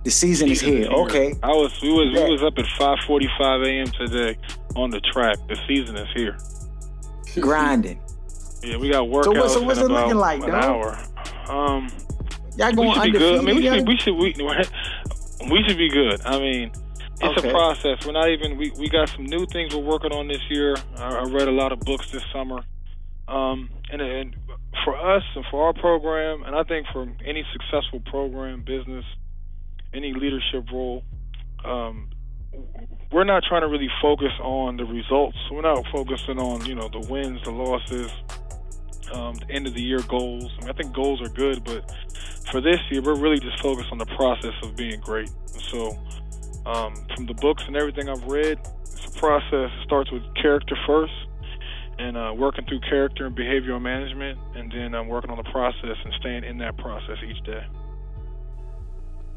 [0.04, 0.90] The season, is Season here.
[0.90, 2.24] Okay, I was we was Yeah.
[2.24, 3.86] we was up at 5:45 a.m.
[3.88, 4.38] today
[4.74, 5.36] on the track.
[5.48, 6.36] The season is here.
[7.40, 8.00] grinding.
[8.62, 10.64] Yeah, we got workouts So what- so what's it looking like, an dog?
[10.64, 10.98] hour.
[11.48, 11.88] Um,
[12.56, 13.38] Y'all we going should be good.
[13.38, 16.20] I mean, we should we should we, we should be good.
[16.24, 16.72] I mean,
[17.20, 17.48] it's Okay.
[17.48, 18.06] a process.
[18.06, 20.76] We're not even we we got some new things we're working on this year.
[20.96, 22.60] I, I read a lot of books this summer.
[23.26, 24.36] Um, and, and
[24.84, 29.04] for us and for our program, and I think for any successful program, business,
[29.92, 31.02] any leadership role,
[31.64, 32.08] um,
[33.12, 35.36] we're not trying to really focus on the results.
[35.50, 38.10] We're not focusing on you know the wins, the losses,
[39.12, 40.50] um, the end of the year goals.
[40.58, 41.90] I mean, I think goals are good, but
[42.50, 45.30] for this year, we're really just focused on the process of being great.
[45.70, 45.98] So,
[46.66, 49.70] um, from the books and everything I've read, it's a process.
[49.78, 51.12] It starts with character first,
[51.98, 55.96] and uh, working through character and behavioral management, and then I'm working on the process
[56.04, 57.64] and staying in that process each day.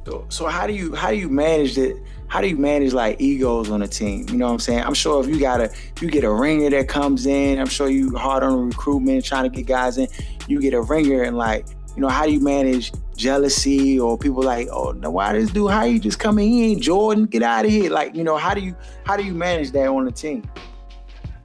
[0.05, 1.95] So, so how do you how do you manage it?
[2.27, 4.25] How do you manage like egos on a team?
[4.29, 4.83] You know what I'm saying?
[4.83, 7.87] I'm sure if you got a you get a ringer that comes in, I'm sure
[7.87, 10.07] you hard on recruitment, trying to get guys in.
[10.47, 14.43] You get a ringer and like, you know, how do you manage jealousy or people
[14.43, 15.71] like, oh, now why this dude?
[15.71, 16.49] How you just coming?
[16.49, 17.25] He ain't Jordan.
[17.25, 17.91] Get out of here.
[17.91, 20.49] Like, you know, how do you how do you manage that on the team?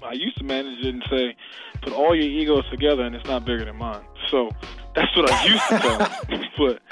[0.02, 1.36] I used to manage it and say,
[1.82, 4.04] put all your egos together and it's not bigger than mine.
[4.30, 4.50] So
[4.96, 6.40] That's what I used to tell.
[6.58, 6.82] but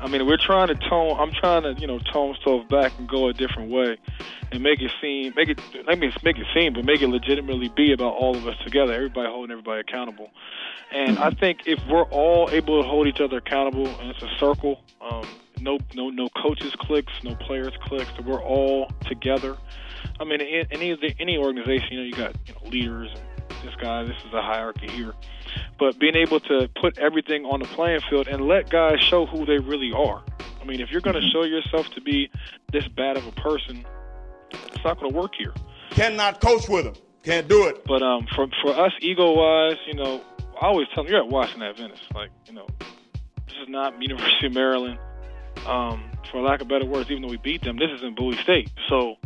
[0.00, 1.16] I mean, we're trying to tone.
[1.18, 3.96] I'm trying to, you know, tone stuff back and go a different way,
[4.52, 7.70] and make it seem, make it, I mean, make it seem, but make it legitimately
[7.74, 8.92] be about all of us together.
[8.92, 10.30] Everybody holding everybody accountable.
[10.92, 14.30] And I think if we're all able to hold each other accountable, and it's a
[14.38, 15.26] circle, um,
[15.58, 19.56] no, no, no coaches clicks, no players clicks, we're all together.
[20.20, 23.10] I mean, any any organization, you know, you got you know leaders.
[23.10, 25.14] And this guy, this is a hierarchy here.
[25.78, 29.44] But being able to put everything on the playing field and let guys show who
[29.46, 30.22] they really are.
[30.60, 32.30] I mean, if you're going to show yourself to be
[32.72, 33.84] this bad of a person,
[34.50, 35.52] it's not going to work here.
[35.90, 36.94] Cannot coach with him.
[37.22, 37.84] Can't do it.
[37.86, 40.22] But um, for for us, ego wise, you know,
[40.60, 42.02] I always tell them you're at Washington Adventist.
[42.14, 42.66] Like, you know,
[43.46, 44.98] this is not University of Maryland.
[45.66, 48.36] Um, for lack of better words, even though we beat them, this is in Bowie
[48.36, 48.70] State.
[48.88, 49.16] So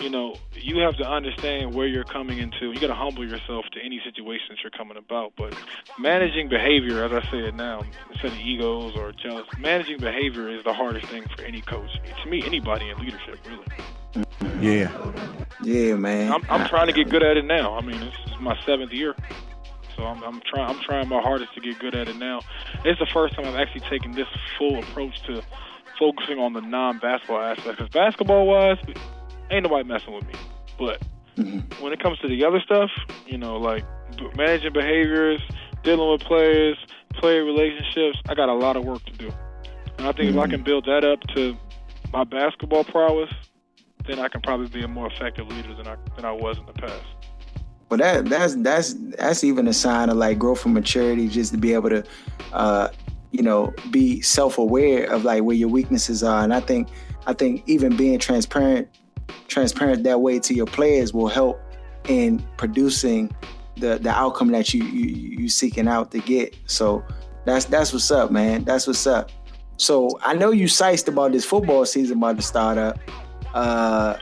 [0.00, 2.72] you know, you have to understand where you're coming into.
[2.72, 5.32] You got to humble yourself to any situation that you're coming about.
[5.36, 5.54] But
[5.98, 10.64] managing behavior, as I say it now, instead of egos or jealous, managing behavior is
[10.64, 11.90] the hardest thing for any coach.
[12.22, 13.64] To me, anybody in leadership, really.
[14.60, 14.90] Yeah.
[15.62, 16.32] Yeah, man.
[16.32, 17.76] I'm, I'm trying to get good at it now.
[17.76, 19.14] I mean, this is my seventh year.
[19.96, 20.70] So I'm, I'm trying.
[20.70, 22.40] I'm trying my hardest to get good at it now.
[22.84, 24.26] It's the first time I've actually taken this
[24.58, 25.42] full approach to
[25.98, 27.78] focusing on the non-basketball aspect.
[27.78, 28.78] Because basketball-wise,
[29.54, 30.34] ain't nobody messing with me.
[30.78, 31.02] But
[31.36, 31.82] mm-hmm.
[31.82, 32.90] when it comes to the other stuff,
[33.26, 33.84] you know, like
[34.36, 35.40] managing behaviors,
[35.82, 36.76] dealing with players,
[37.14, 39.32] player relationships, I got a lot of work to do.
[39.98, 40.38] And I think mm-hmm.
[40.38, 41.56] if I can build that up to
[42.12, 43.30] my basketball prowess,
[44.06, 46.66] then I can probably be a more effective leader than I than I was in
[46.66, 47.04] the past.
[47.88, 51.58] Well, that that's that's that's even a sign of like growth and maturity, just to
[51.58, 52.04] be able to,
[52.52, 52.88] uh,
[53.30, 56.42] you know, be self aware of like where your weaknesses are.
[56.42, 56.88] And I think
[57.26, 58.88] I think even being transparent
[59.48, 61.60] transparent that way to your players will help
[62.08, 63.34] in producing
[63.76, 66.56] the the outcome that you you you seeking out to get.
[66.66, 67.04] So
[67.44, 68.64] that's that's what's up, man.
[68.64, 69.30] That's what's up.
[69.76, 72.98] So I know you sized about this football season about to start up.
[73.52, 74.18] Uh,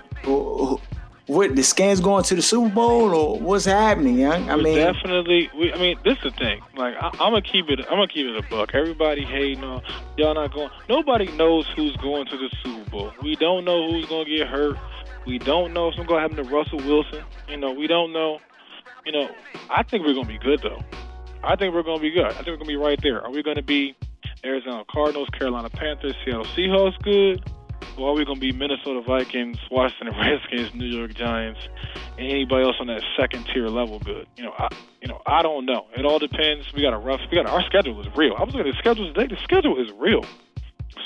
[1.26, 4.50] what the Skins going to the Super Bowl or what's happening, young?
[4.50, 5.50] I mean, definitely.
[5.56, 6.60] We, I mean, this is the thing.
[6.76, 7.80] Like, I, am gonna keep it.
[7.80, 8.74] I'm gonna keep it a buck.
[8.74, 9.82] Everybody hating on
[10.16, 10.70] y'all not going.
[10.88, 13.12] Nobody knows who's going to the Super Bowl.
[13.22, 14.76] We don't know who's gonna get hurt.
[15.26, 17.24] We don't know if something's gonna happen to Russell Wilson.
[17.48, 18.38] You know, we don't know.
[19.06, 19.30] You know,
[19.70, 20.80] I think we're gonna be good though.
[21.44, 22.26] I think we're gonna be good.
[22.26, 23.22] I think we're gonna be right there.
[23.22, 23.94] Are we gonna be
[24.44, 27.44] Arizona Cardinals, Carolina Panthers, Seattle Seahawks good?
[27.98, 31.60] Or are we gonna be Minnesota Vikings, Washington Redskins, New York Giants,
[32.18, 34.26] and anybody else on that second tier level good?
[34.36, 34.68] You know, I
[35.00, 35.86] you know, I don't know.
[35.96, 36.72] It all depends.
[36.72, 38.34] We got a rough we got our schedule is real.
[38.38, 40.24] I was looking at the schedule today, the schedule is real.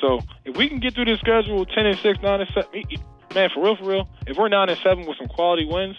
[0.00, 2.84] So if we can get through this schedule ten and six, nine and seven
[3.34, 5.96] man, for real, for real, if we're nine and seven with some quality wins,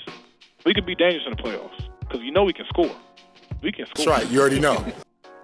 [0.65, 2.91] we could be dangerous in the playoffs because you know we can score.
[3.61, 4.05] We can score.
[4.05, 4.31] That's right.
[4.31, 4.85] You already know.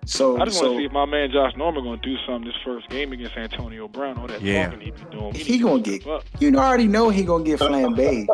[0.05, 2.17] So I just so, want to see if my man Josh Norman going to do
[2.25, 4.17] something this first game against Antonio Brown.
[4.17, 4.65] All that yeah.
[4.65, 5.33] talking he be doing.
[5.33, 6.05] He, he gonna get.
[6.39, 8.27] You already know he gonna get flambéed.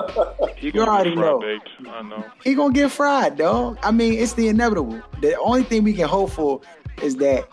[0.57, 1.41] he you already know.
[1.89, 2.25] I know.
[2.43, 3.77] He gonna get fried, dog.
[3.83, 5.01] I mean, it's the inevitable.
[5.21, 6.61] The only thing we can hope for
[7.03, 7.47] is that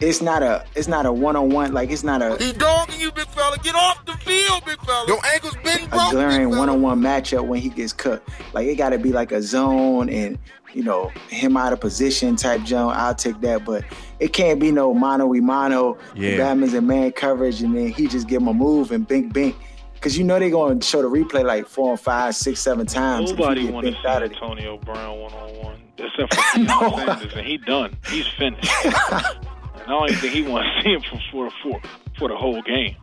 [0.00, 3.00] it's not a it's not a one on one like it's not a he dogging
[3.00, 3.56] you big fella.
[3.58, 5.06] Get off the field big fella.
[5.06, 8.22] Your ankles been broke a glaring one on one matchup when he gets cut.
[8.52, 10.38] Like it got to be like a zone and
[10.74, 12.92] you know him out of position type zone.
[12.94, 13.84] I'll take that but
[14.20, 15.96] it can't be no mano y mano.
[16.14, 16.36] Yeah.
[16.36, 19.56] Batman's in man coverage and then he just give him a move and bink bink.
[19.94, 23.30] Because you know they're going to show the replay like four, five, six, seven times.
[23.32, 27.96] Nobody want to see Antonio Brown one on one except for Sanders, and he done.
[28.10, 28.70] He's finished.
[29.86, 31.80] I don't even think he wants to see him for for for,
[32.18, 32.96] for the whole game.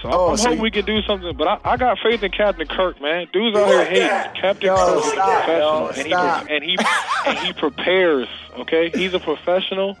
[0.00, 1.36] So oh, I'm, I'm so hoping we can do something.
[1.36, 3.28] But I, I got faith in Captain Kirk, man.
[3.32, 4.40] Dude's out here hating.
[4.40, 6.78] Captain yo, Kirk is a professional, yo, and he and he
[7.26, 8.28] and he prepares.
[8.58, 9.98] Okay, he's a professional,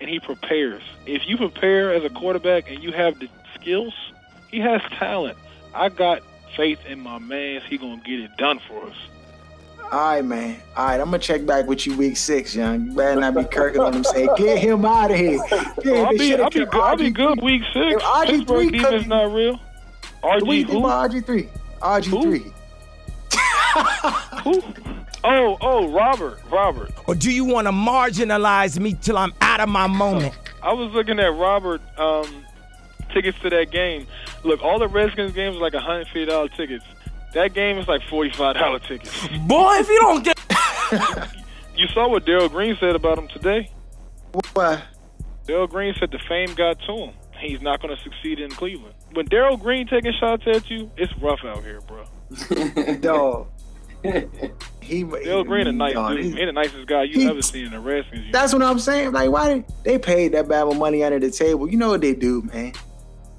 [0.00, 0.82] and he prepares.
[1.06, 3.94] If you prepare as a quarterback and you have the skills,
[4.50, 5.36] he has talent.
[5.74, 6.22] I got
[6.56, 7.60] faith in my man.
[7.68, 8.96] He gonna get it done for us.
[9.92, 10.58] All right, man.
[10.74, 12.86] All right, I'm gonna check back with you week six, young.
[12.86, 14.04] You better not be kirking on him.
[14.04, 15.38] Say, get him out of here.
[15.84, 18.02] Yeah, I'll, be, I'll, be, good, I'll be good week six.
[18.02, 19.60] RG three defense not real.
[20.22, 20.80] RG who?
[20.80, 21.46] RG three.
[21.82, 22.52] RG three.
[24.44, 24.62] who?
[25.24, 26.90] Oh, oh, Robert, Robert.
[27.06, 30.32] Or do you want to marginalize me till I'm out of my moment?
[30.62, 32.44] I was looking at Robert um,
[33.12, 34.06] tickets to that game.
[34.42, 36.84] Look, all the Redskins games are like $150 tickets.
[37.34, 39.26] That game is like forty five dollar tickets.
[39.46, 40.38] Boy, if you don't get,
[41.76, 43.70] you saw what Darrell Green said about him today.
[44.52, 44.82] What?
[45.46, 47.14] Darrell Green said the fame got to him.
[47.40, 48.94] He's not going to succeed in Cleveland.
[49.14, 52.04] When Darrell Green taking shots at you, it's rough out here, bro.
[53.00, 53.48] Dog.
[54.80, 56.24] he Darrell Green a nice dog, dude.
[56.24, 58.26] he- He the nicest guy you he- ever seen in the Redskins.
[58.26, 59.12] You That's what I'm saying.
[59.12, 61.68] Like, why did they paid that Bama money under the table?
[61.68, 62.72] You know what they do, man.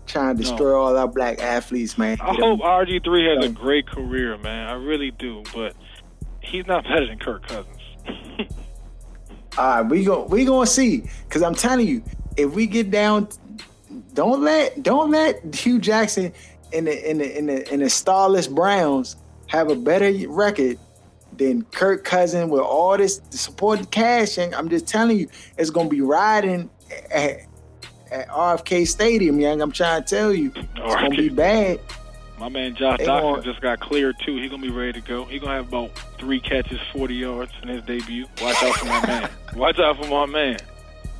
[0.05, 2.17] Trying to destroy all our black athletes, man.
[2.21, 4.67] I Get 'em- hope RG3 has a great career, man.
[4.67, 5.75] I really do, but
[6.41, 7.77] he's not better than Kirk Cousins.
[9.57, 11.03] All right, we go we gonna see.
[11.29, 12.03] Cause I'm telling you,
[12.37, 13.27] if we get down,
[14.13, 16.33] don't let don't let Hue Jackson
[16.71, 19.15] in the in the in the in the starless Browns
[19.47, 20.79] have a better record
[21.37, 24.37] than Kirk Cousin with all this supported cash.
[24.39, 26.69] And I'm just telling you, it's gonna be riding
[27.11, 27.37] at,
[28.13, 29.61] at RFK Stadium, young.
[29.61, 31.79] I'm trying to tell you, it's gonna be bad.
[32.39, 34.35] My man Josh They Doctson just got cleared too.
[34.37, 35.25] He's gonna be ready to go.
[35.25, 38.25] He's gonna have about three catches, 40 yards in his debut.
[38.41, 39.29] Watch out for my man.
[39.55, 40.57] Watch out for my man.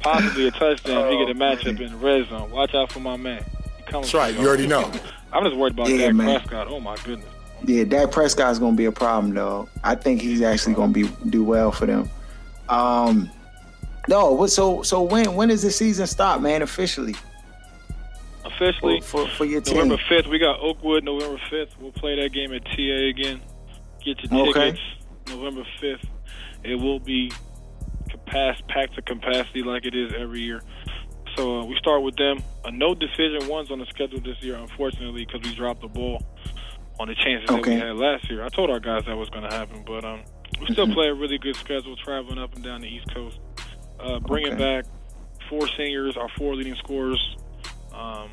[0.02, 1.06] Possibly a touchdown.
[1.06, 2.52] if he get a matchup in the red zone.
[2.52, 3.44] Watch out for my man.
[3.78, 4.34] He coming That's for right.
[4.34, 4.42] y'all.
[4.44, 4.92] You already know.
[5.32, 6.40] I'm just worried about Yeah, Dak man.
[6.40, 6.68] Prescott.
[6.70, 7.30] Oh my goodness.
[7.66, 9.70] Yeah, Dak Prescott's gonna be a problem though.
[9.84, 12.10] I think he's actually gonna be do well for them.
[12.68, 13.30] Um,
[14.08, 14.46] no?
[14.48, 16.62] So so when when does the season start, man?
[16.62, 17.16] Officially
[18.46, 19.76] Officially, for, for your team.
[19.76, 21.70] November 5th, we got Oakwood November 5th.
[21.80, 23.42] We'll play that game at TA again.
[24.04, 24.72] Get your Okay.
[24.72, 24.82] tickets
[25.28, 26.06] November 5th.
[26.64, 27.32] It will be
[28.10, 30.62] capacity, packed to capacity like it is every year.
[31.38, 32.44] So uh, we start with them.
[32.66, 36.22] Uh, no decision ones on the schedule this year, unfortunately, because we dropped the ball
[37.00, 37.76] on the chances that Okay.
[37.76, 38.44] we had last year.
[38.44, 40.22] I told our guys that was going to happen, but um,
[40.60, 43.40] we still play a really good schedule, traveling up and down the East Coast.
[44.04, 44.82] Uh, bringing Okay.
[44.82, 44.86] back
[45.50, 47.20] four seniors, our four leading scorers,
[47.94, 48.30] um,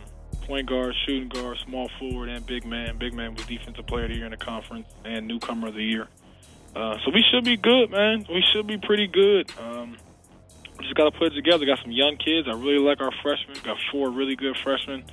[0.47, 2.97] point guard, shooting guard, small forward, and big man.
[2.99, 5.85] Big man was defensive player of the year in the conference and newcomer of the
[5.85, 6.09] year.
[6.75, 8.27] Uh, so we should be good, man.
[8.29, 9.51] We should be pretty good.
[9.61, 9.97] Um,
[10.79, 11.65] we just got to put it together.
[11.67, 12.49] Got some young kids.
[12.49, 13.57] I really like our freshmen.
[13.63, 15.05] Got four really good freshmen.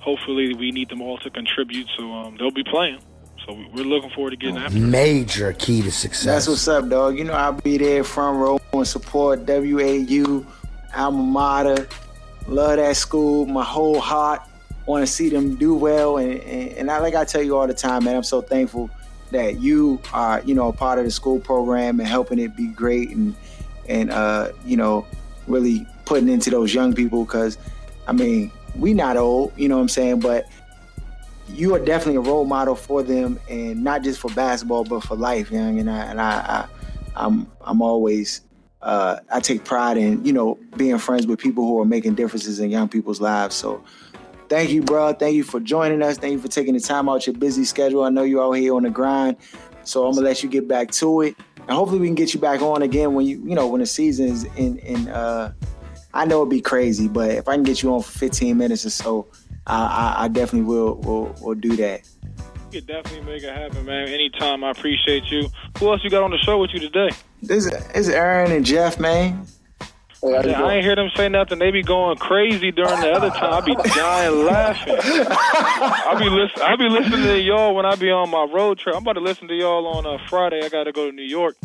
[0.00, 2.98] Hopefully, we need them all to contribute, so um, they'll be playing.
[3.46, 4.78] So we- we're looking forward to getting after.
[4.78, 6.24] Major key to success.
[6.24, 7.18] That's what's up, dog.
[7.18, 10.44] You know I'll be there front row and support WAU,
[10.94, 11.86] alma mater.
[12.48, 14.42] Love that school, my whole heart.
[14.86, 17.68] Want to see them do well, and, and and I like I tell you all
[17.68, 18.16] the time, man.
[18.16, 18.90] I'm so thankful
[19.30, 22.66] that you are, you know, a part of the school program and helping it be
[22.68, 23.36] great, and
[23.88, 25.06] and uh, you know,
[25.46, 27.24] really putting into those young people.
[27.24, 27.58] Because,
[28.08, 30.48] I mean, we not old, you know what I'm saying, but
[31.48, 35.14] you are definitely a role model for them, and not just for basketball, but for
[35.14, 35.78] life, young.
[35.78, 36.68] And I and I, I
[37.14, 38.40] I'm I'm always
[38.82, 42.60] uh, I take pride in you know being friends with people who are making differences
[42.60, 43.54] in young people's lives.
[43.54, 43.82] So.
[44.48, 45.14] Thank you, bro.
[45.14, 46.18] Thank you for joining us.
[46.18, 48.04] Thank you for taking the time out your busy schedule.
[48.04, 49.38] I know you're out here on the grind,
[49.82, 52.40] so I'm gonna let you get back to it, and hopefully we can get you
[52.40, 54.76] back on again when you, you know, when the season is in.
[54.80, 55.54] In uh,
[56.12, 58.84] I know it'd be crazy, but if I can get you on for 15 minutes
[58.84, 59.26] or so,
[59.66, 59.84] I,
[60.18, 62.06] I, I definitely will, will will do that.
[62.70, 64.08] You could definitely make it happen, man.
[64.08, 64.64] Anytime.
[64.64, 65.48] I appreciate you.
[65.78, 67.10] Who else you got on the show with you today?
[67.42, 69.46] This is, Aaron and Jeff, man.
[70.22, 71.58] Hey, I ain't hear them say nothing.
[71.58, 73.54] They be going crazy during the other time.
[73.54, 74.94] I be dying laughing.
[75.00, 76.62] I be listen.
[76.62, 78.94] I be listening to y'all when I be on my road trip.
[78.94, 80.60] I'm about to listen to y'all on uh, Friday.
[80.62, 81.56] I got to go to New York.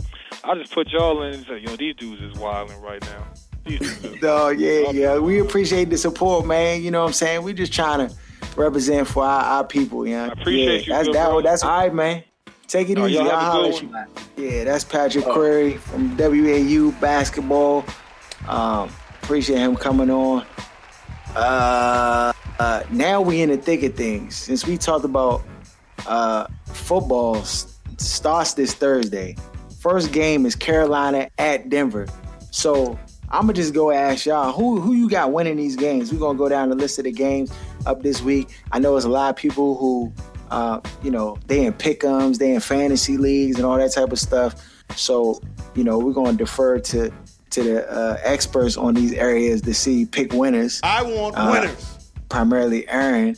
[0.43, 3.27] I just put y'all in and say, yo, these dudes is wilding right now.
[3.63, 5.19] These dudes is No, yeah, yeah.
[5.19, 6.81] We appreciate the support, man.
[6.81, 7.43] You know what I'm saying?
[7.43, 8.15] We just trying to
[8.55, 10.25] represent for our, our people, yeah.
[10.25, 12.23] I appreciate you, That's good that, that's all right, man.
[12.67, 13.19] Take it Oh, easy.
[13.19, 14.49] I'll a holler good at you.
[14.49, 17.85] Yeah, that's Patrick Query from WAU basketball.
[18.47, 18.89] Um,
[19.23, 20.45] appreciate him coming on.
[21.35, 24.35] Uh, uh, now we in the thick of things.
[24.35, 25.43] Since we talked about
[26.07, 27.43] uh, football
[27.97, 29.35] starts this Thursday.
[29.79, 32.07] First game is Carolina at Denver.
[32.51, 32.97] So
[33.29, 36.11] I'm gonna just go ask y'all who who you got winning these games.
[36.11, 37.51] We're gonna go down the list of the games
[37.85, 38.49] up this week.
[38.71, 40.11] I know there's a lot of people who,
[40.51, 44.19] uh, you know, they in pickums, they in fantasy leagues and all that type of
[44.19, 44.55] stuff.
[44.95, 45.41] So
[45.75, 47.11] you know, we're gonna defer to
[47.49, 50.79] to the uh, experts on these areas to see pick winners.
[50.83, 51.97] I want Uh, winners.
[52.29, 53.37] Primarily Aaron.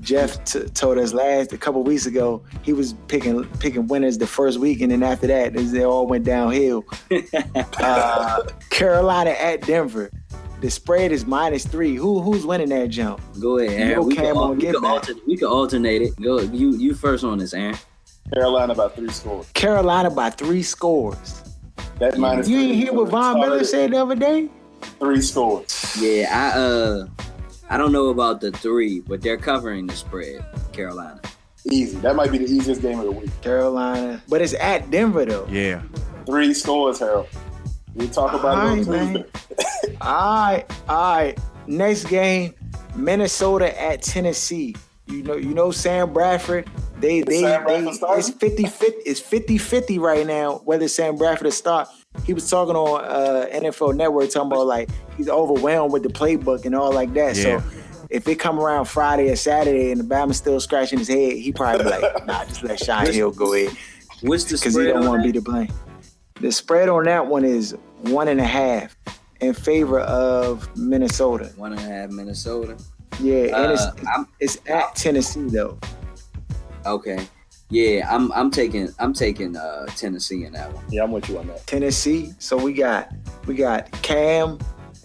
[0.00, 4.28] Jeff t- told us last a couple weeks ago he was picking picking winners the
[4.28, 6.84] first week, and then after that, they all went downhill.
[7.80, 10.10] uh, Carolina at Denver.
[10.60, 11.94] The spread is minus three.
[11.94, 13.20] Who who's winning that jump?
[13.40, 14.06] Go ahead, Aaron.
[14.06, 14.82] We, can, Cam al- we, can back.
[14.90, 16.16] alter, we can alternate it.
[16.20, 17.76] Go, you you first on this, Aaron.
[18.34, 19.48] Carolina by three scores.
[19.54, 21.42] Carolina by three scores.
[22.00, 24.48] That minus You three ain't hear what Von Miller said the other day?
[24.98, 25.96] Three scores.
[26.00, 27.06] Yeah, I uh,
[27.70, 30.44] I don't know about the three, but they're covering the spread.
[30.72, 31.20] Carolina.
[31.70, 31.98] Easy.
[31.98, 33.30] That might be the easiest game of the week.
[33.42, 35.46] Carolina, but it's at Denver though.
[35.48, 35.82] Yeah.
[36.26, 37.28] Three scores, Harold.
[37.98, 39.24] We talk about All it on right, man.
[39.24, 39.96] Tuesday.
[40.00, 41.38] All right, all right.
[41.66, 42.54] Next game,
[42.94, 44.76] Minnesota at Tennessee.
[45.06, 46.70] You know, you know Sam Bradford.
[47.00, 50.86] They Is they, Sam they Bradford it's 50 50 it's 50 50 right now whether
[50.86, 51.88] Sam Bradford to start.
[52.24, 56.64] He was talking on uh, NFL Network talking about like he's overwhelmed with the playbook
[56.64, 57.36] and all like that.
[57.36, 57.60] Yeah.
[57.60, 57.78] So
[58.10, 61.52] if it come around Friday or Saturday and the Bama's still scratching his head, he
[61.52, 63.70] probably be like, nah, just let Shaun Hill go in.
[64.22, 65.72] What's the because he don't want to be the blame.
[66.40, 68.96] The spread on that one is one and a half
[69.40, 71.52] in favor of Minnesota.
[71.56, 72.76] One and a half Minnesota.
[73.20, 73.84] Yeah, and Uh, it's,
[74.40, 75.78] it's it's at Tennessee though.
[76.86, 77.26] Okay.
[77.70, 80.84] Yeah, I'm I'm taking I'm taking uh Tennessee in that one.
[80.90, 81.66] Yeah, I'm with you on that.
[81.66, 82.32] Tennessee.
[82.38, 83.12] So we got
[83.46, 84.58] we got Cam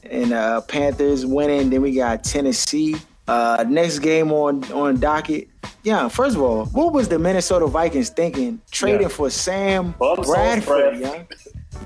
[0.09, 1.69] and uh, Panthers winning.
[1.69, 2.95] Then we got Tennessee.
[3.27, 5.49] Uh, next game on on docket.
[5.83, 9.07] Yeah, first of all, what was the Minnesota Vikings thinking trading Yeah.
[9.09, 10.99] for Sam Bums Bradford?
[11.01, 11.27] Bradford.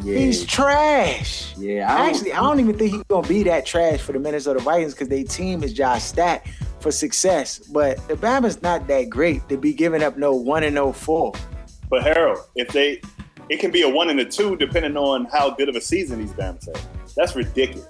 [0.03, 0.13] Yeah?
[0.13, 0.19] Yeah.
[0.19, 1.55] He's trash.
[1.57, 4.59] yeah, I Actually, I don't even think he's gonna be that trash for the Minnesota
[4.59, 7.59] Vikings because their team is just stacked for success.
[7.59, 11.33] But the Bama's not that great to be giving up no one and no four.
[11.89, 13.01] But Harold, if they,
[13.49, 16.19] it can be a one and a two depending on how good of a season
[16.19, 16.87] these Bama's have.
[17.15, 17.87] That's ridiculous.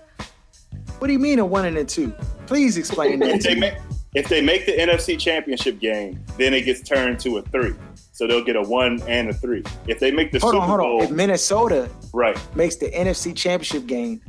[0.99, 2.13] What do you mean a one and a two?
[2.47, 3.29] Please explain that.
[3.29, 3.75] if they make
[4.15, 7.75] if they make the NFC Championship game, then it gets turned to a three.
[8.17, 9.61] So they'll get a one and a three.
[9.87, 11.03] If they make the Hold Super on, hold Bowl, on.
[11.03, 14.19] If Minnesota right, makes the NFC Championship game,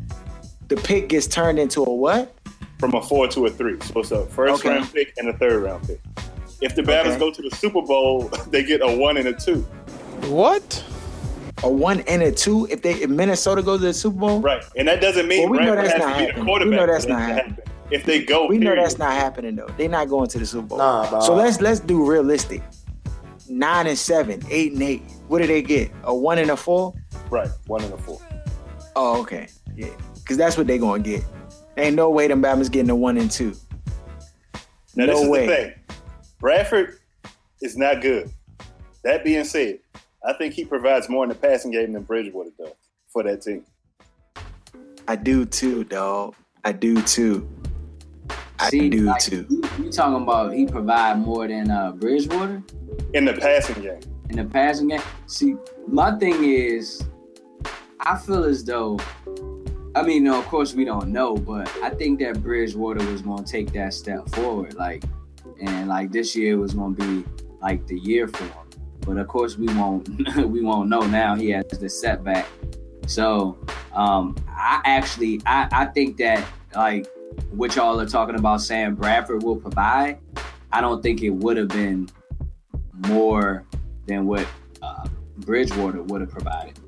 [0.69, 2.35] the pick gets turned into a what?
[2.79, 3.77] from a four to a three.
[3.81, 4.69] So it's a first Okay.
[4.69, 6.01] round pick and a third round pick.
[6.61, 7.19] If the Bama's Okay.
[7.19, 9.63] go to the Super Bowl, they get a one and a two.
[10.27, 10.85] What?
[11.65, 14.41] A one and a two if they if Minnesota goes to the Super Bowl?
[14.43, 14.63] Right.
[14.77, 16.45] And that doesn't mean Well, we know that's has not to be the happening.
[16.45, 16.71] quarterback.
[16.73, 17.55] We know that's not happening.
[17.57, 17.73] happen.
[17.91, 19.71] If they go, We know that's not happening though.
[19.79, 20.79] They're not going to the Super Bowl.
[20.79, 21.23] Nah, dog.
[21.23, 22.63] So let's let's do realistic.
[23.49, 25.03] Nine and seven, eight and eight.
[25.29, 25.91] What do they get?
[26.05, 26.95] A one and a four?
[27.31, 28.21] right, one and a four.
[28.97, 29.49] Oh, okay.
[29.75, 29.89] Yeah.
[30.27, 31.25] Cause that's what they're gonna get.
[31.77, 33.55] Ain't no way them Bama's getting a one and two.
[34.97, 35.47] Now No this is way.
[35.47, 35.75] the thing.
[36.41, 36.99] Bradford
[37.63, 38.31] is not good.
[39.05, 39.79] That being said,
[40.25, 42.73] I think he provides more in the passing game than Bridgewater does
[43.09, 43.65] for that team.
[45.07, 46.35] I do too, dog.
[46.65, 47.49] I do too.
[48.61, 49.47] I See, do like, too.
[49.49, 52.63] You, you talking about he provide more than uh Bridgewater
[53.15, 54.01] In the passing game.
[54.31, 55.01] in the passing game?
[55.27, 55.55] See,
[55.87, 57.03] my thing is,
[58.01, 58.99] I feel as though,
[59.95, 63.45] I mean, no, of course we don't know, but I think that Bridgewater was going
[63.45, 65.05] to take that step forward, like,
[65.61, 67.29] and like this year was going to be
[67.61, 68.53] like the year for him.
[69.01, 71.35] But of course we won't, we won't know now.
[71.37, 72.47] He has the setback.
[73.07, 73.57] So
[73.95, 76.45] um, I actually, I, I think that
[76.75, 77.07] like
[77.51, 80.19] what y'all are talking about, Sam Bradford will provide.
[80.73, 82.09] I don't think it would have been
[83.09, 83.65] more
[84.07, 84.47] than what
[84.83, 85.07] uh,
[85.39, 86.79] Bridgewater would have provided.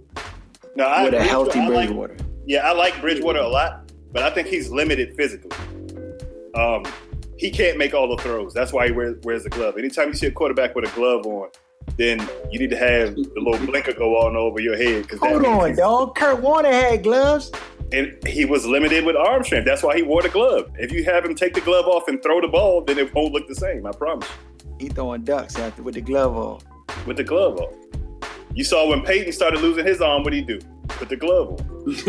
[0.76, 2.16] No, I With a healthy I like- Bridgewater.
[2.46, 5.51] Yeah, I like Bridgewater a lot, but I think he's limited physically.
[6.55, 6.84] Um,
[7.36, 8.53] he can't make all the throws.
[8.53, 9.76] That's why he wears, wears the glove.
[9.78, 11.48] Anytime you see a quarterback with a glove on,
[11.96, 12.18] then
[12.51, 15.09] you need to have the little blinker go on over your head.
[15.09, 16.14] 'cause that Hold on, he's- dog.
[16.16, 17.53] Kurt Warner had gloves.
[17.93, 19.64] And he was limited with arm strength.
[19.66, 20.70] That's why he wore the glove.
[20.78, 23.32] If you have him take the glove off and throw the ball, then it won't
[23.32, 23.84] look the same.
[23.86, 24.28] I promise.
[24.78, 26.61] He throwing ducks after with the glove on.
[27.07, 27.74] With the glove off.
[28.55, 30.59] You saw when Peyton started losing his arm, what he do?
[30.88, 31.66] Put the glove on.
[31.86, 32.07] This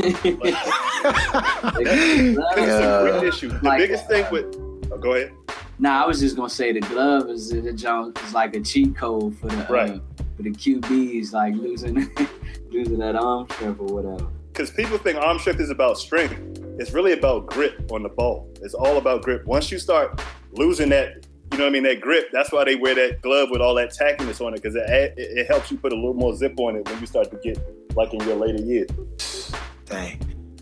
[2.68, 3.50] is a great issue.
[3.50, 4.46] The Like, biggest thing with
[4.92, 5.34] oh, go ahead.
[5.80, 8.96] Nah, I was just gonna say the glove is the Jones is like a cheat
[8.96, 9.92] code for the Right.
[9.92, 10.00] uh,
[10.38, 12.10] for the QBs, like losing
[12.72, 14.28] losing that arm strength or whatever.
[14.52, 16.36] Because people think arm strength is about strength.
[16.78, 18.52] It's really about grip on the ball.
[18.62, 19.46] It's all about grip.
[19.46, 20.22] Once you start
[20.52, 23.50] losing that, you know what I mean, that grip, that's why they wear that glove
[23.50, 26.14] with all that tackiness on it, because it, it, it helps you put a little
[26.14, 27.60] more zip on it when you start to get
[27.96, 29.52] like in your later years.
[29.86, 30.20] Dang.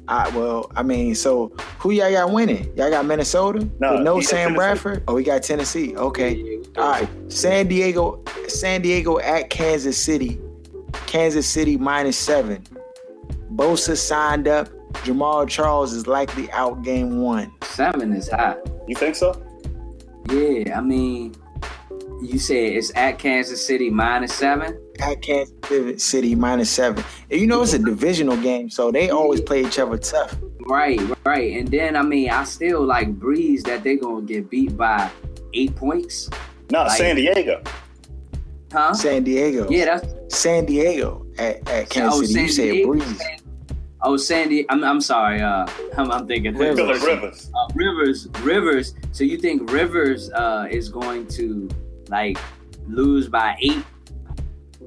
[0.07, 2.75] All right, well, I mean, so who y'all got winning?
[2.75, 3.69] Y'all got Minnesota?
[3.79, 5.03] No, With no he Sam Bradford?
[5.07, 5.95] Oh, we got Tennessee.
[5.95, 6.59] Okay.
[6.77, 7.09] All right.
[7.31, 10.41] San Diego, San Diego at Kansas City.
[11.05, 12.63] Kansas City minus seven.
[13.60, 14.70] Bosa signed up.
[15.03, 17.51] Jamaal Charles is likely out game one.
[17.64, 18.55] Seven is high.
[18.88, 19.36] You think so?
[20.30, 21.36] Yeah, I mean,
[22.22, 24.80] you said it's at Kansas City minus seven.
[25.01, 27.03] At Kansas City minus seven.
[27.30, 30.38] And you know it's a divisional game, so they always play each other tough.
[30.62, 31.57] Right, right.
[31.57, 35.12] And then I mean, I still like Brees that they're gonna get beat by
[35.53, 36.30] eight points.
[36.72, 37.62] No, Like- San Diego.
[38.72, 38.93] Huh?
[38.93, 39.68] San Diego.
[39.70, 42.41] Yeah, that's San Diego at, at oh, Kansas oh, City.
[42.41, 42.93] You San said Diego.
[42.93, 43.38] Brees.
[44.01, 44.65] Oh, Sandy.
[44.69, 45.41] I'm, I'm sorry.
[45.41, 46.77] Uh, I'm, I'm thinking Rivers.
[46.77, 47.51] Philip Rivers.
[47.53, 48.95] Uh, Rivers, Rivers.
[49.11, 51.69] So you think Rivers uh, is going to
[52.07, 52.37] like
[52.87, 53.83] lose by eight?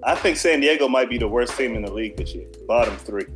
[0.05, 2.47] I think San Diego might be the worst team in the league this year.
[2.67, 3.27] Bottom three.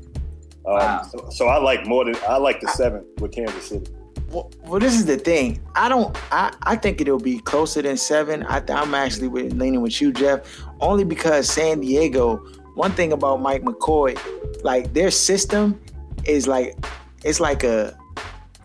[0.67, 1.03] Um, Wow.
[1.03, 3.87] so, so I like more than I like the seven with Kansas City.
[4.31, 5.61] Well, well, this is the thing.
[5.77, 6.17] I don't.
[6.33, 8.43] I, I think it'll be closer than seven.
[8.49, 10.41] I, I'm actually with, leaning with you, Jeff,
[10.81, 12.45] only because San Diego.
[12.77, 14.19] One thing about Mike McCoy,
[14.63, 15.81] like their system
[16.27, 16.77] is like
[17.25, 17.99] it's like a.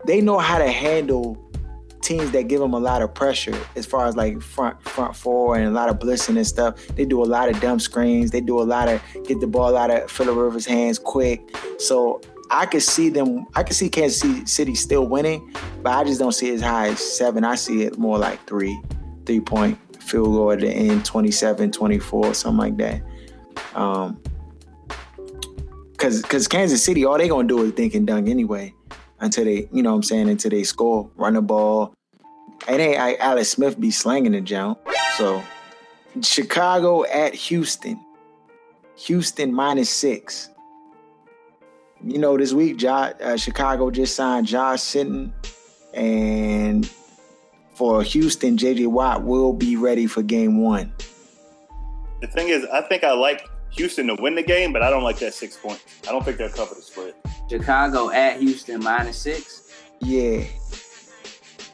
[0.06, 1.38] They know how to handle
[2.02, 5.56] teams that give them a lot of pressure as far as like front front four
[5.56, 6.76] and a lot of blitzing and stuff.
[6.88, 8.32] They do a lot of dump screens.
[8.32, 11.56] They do a lot of get the ball out of Philip Rivers' hands quick.
[11.80, 13.46] So I could see them.
[13.56, 16.90] I could see Kansas City still winning, but I just don't see it as high
[16.90, 17.46] as seven.
[17.46, 18.78] I see it more like three,
[19.26, 23.02] three point field goal at the end, 27, 24, something like that.
[23.76, 24.22] Um,
[25.98, 28.74] cause, cause Kansas City, all they gonna do is dink and dunk anyway,
[29.20, 31.94] until they, you know, what I'm saying, until they score, run the ball.
[32.68, 34.80] And ain't I, Alex Smith be slanging the jump.
[35.18, 35.42] So,
[36.22, 38.00] Chicago at Houston.
[38.96, 40.52] Houston minus six
[42.06, 45.32] you know, this week, Josh, uh, Chicago just signed Josh Sitton,
[45.94, 46.90] and
[47.74, 50.92] for Houston, JJ Watt will be ready for Game One.
[52.22, 55.04] The thing is, I think I like Houston to win the game, but I don't
[55.04, 55.84] like that six point.
[56.08, 57.16] I don't think they'll cover the spread.
[57.50, 59.74] Chicago at Houston minus six.
[60.00, 60.44] Yeah,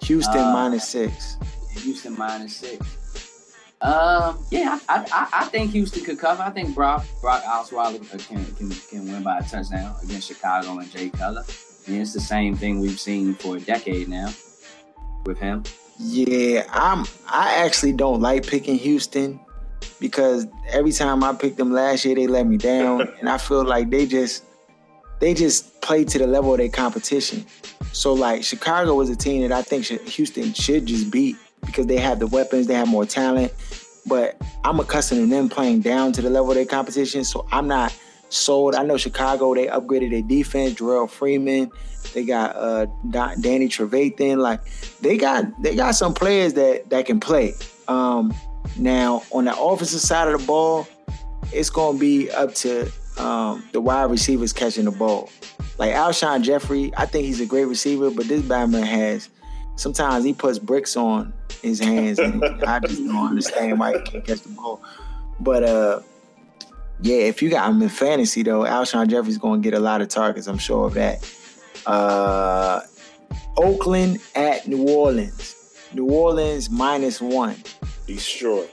[0.04, 1.38] Houston uh, minus six.
[1.72, 3.56] Houston minus six.
[3.82, 6.41] Um, yeah, I, I, I think Houston could cover.
[6.41, 10.89] I think Brock Brock Osweiler can, can can win by a touchdown against Chicago and
[10.89, 11.43] Jay Cutler.
[11.88, 14.34] And it's the same thing we've seen for a decade now
[15.26, 15.64] with him.
[16.00, 17.06] Yeah, I'm.
[17.28, 19.39] I actually don't like picking Houston
[19.99, 23.63] because every time I picked them last year, they let me down, and I feel
[23.63, 24.43] like they just
[25.19, 27.45] they just play to the level of their competition.
[27.91, 31.97] So like Chicago was a team that I think Houston should just beat because they
[31.97, 33.53] have the weapons, they have more talent.
[34.05, 37.67] But I'm accustomed to them playing down to the level of their competition, so I'm
[37.67, 37.97] not
[38.30, 38.75] sold.
[38.75, 41.71] I know Chicago, they upgraded their defense, Jerrell Freeman,
[42.13, 44.38] they got uh, Danny Trevathan.
[44.38, 44.61] Like
[45.01, 47.53] they got they got some players that that can play.
[47.88, 48.34] Um,
[48.78, 50.88] now on the offensive side of the ball,
[51.53, 55.30] it's gonna be up to um, the wide receivers catching the ball.
[55.78, 59.30] Like Alshon Jeffery, I think he's a great receiver, but this Batman has
[59.76, 64.26] sometimes he puts bricks on his hands, and I just don't understand why he can't
[64.26, 64.82] catch the ball.
[65.39, 66.01] But uh,
[67.01, 70.01] yeah, if you got him in fantasy though, Alshon Jeffery's going to get a lot
[70.01, 70.47] of targets.
[70.47, 71.34] I'm sure of that.
[71.86, 72.82] Uh,
[73.55, 75.55] Oakland at New Orleans.
[75.93, 77.55] New Orleans minus one.
[78.08, 78.66] Destroy.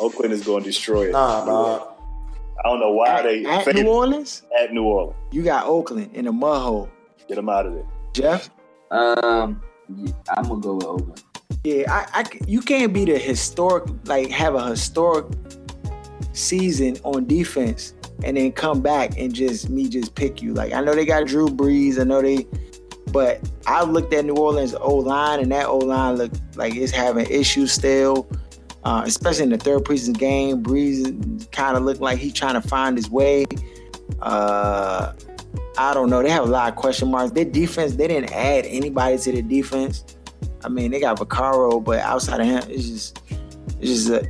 [0.00, 1.12] Oakland is going to destroy it.
[1.12, 1.86] Nah, nah.
[2.64, 4.42] I don't know why at, they at New Orleans.
[4.58, 6.88] At New Orleans, you got Oakland in a mud hole.
[7.28, 8.50] Get them out of there, Jeff.
[8.90, 9.62] Um,
[10.28, 11.22] I'm gonna go with Oakland.
[11.64, 15.26] Yeah, I, I, you can't be the historic, like have a historic
[16.32, 20.54] season on defense and then come back and just me just pick you.
[20.54, 22.46] Like I know they got Drew Brees, I know they,
[23.12, 26.92] but I looked at New Orleans O line and that O line looked like it's
[26.92, 28.28] having issues still,
[28.84, 30.62] uh, especially in the third preseason game.
[30.62, 33.46] Brees kind of looked like he's trying to find his way.
[34.20, 35.12] Uh,
[35.78, 36.22] I don't know.
[36.22, 37.32] They have a lot of question marks.
[37.32, 40.04] Their defense, they didn't add anybody to the defense.
[40.62, 43.22] I mean, they got Vaccaro, but outside of him, it's just
[43.80, 44.28] it's just a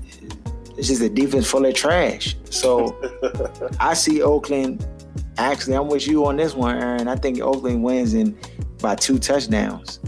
[0.76, 2.36] it's just a defense full of trash.
[2.50, 2.96] So
[3.80, 4.86] I see Oakland.
[5.38, 7.08] Actually, I'm with you on this one, Aaron.
[7.08, 8.38] I think Oakland wins in
[8.80, 10.00] by two touchdowns